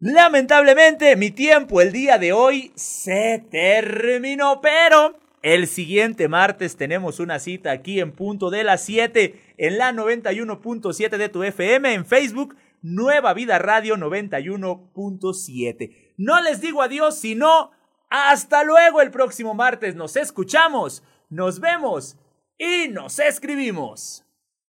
Lamentablemente, 0.00 1.14
mi 1.16 1.30
tiempo 1.30 1.80
el 1.80 1.92
día 1.92 2.18
de 2.18 2.32
hoy 2.32 2.72
se 2.74 3.44
terminó, 3.50 4.60
pero 4.60 5.18
el 5.40 5.66
siguiente 5.66 6.26
martes 6.26 6.76
tenemos 6.76 7.20
una 7.20 7.38
cita 7.38 7.70
aquí 7.70 8.00
en 8.00 8.12
punto 8.12 8.50
de 8.50 8.64
las 8.64 8.84
7 8.84 9.40
en 9.56 9.78
la 9.78 9.92
91.7 9.92 11.16
de 11.16 11.28
tu 11.28 11.42
FM 11.42 11.94
en 11.94 12.06
Facebook, 12.06 12.56
Nueva 12.82 13.34
Vida 13.34 13.58
Radio 13.58 13.96
91.7. 13.96 16.14
No 16.16 16.40
les 16.40 16.60
digo 16.60 16.82
adiós, 16.82 17.18
sino 17.18 17.70
Hasta 18.10 18.62
luego 18.64 19.00
el 19.00 19.10
próximo 19.10 19.54
martes. 19.54 19.96
Nos 19.96 20.16
escuchamos, 20.16 21.02
nos 21.30 21.60
vemos 21.60 22.16
y 22.58 22.88
nos 22.88 23.18
escribimos. 23.18 24.23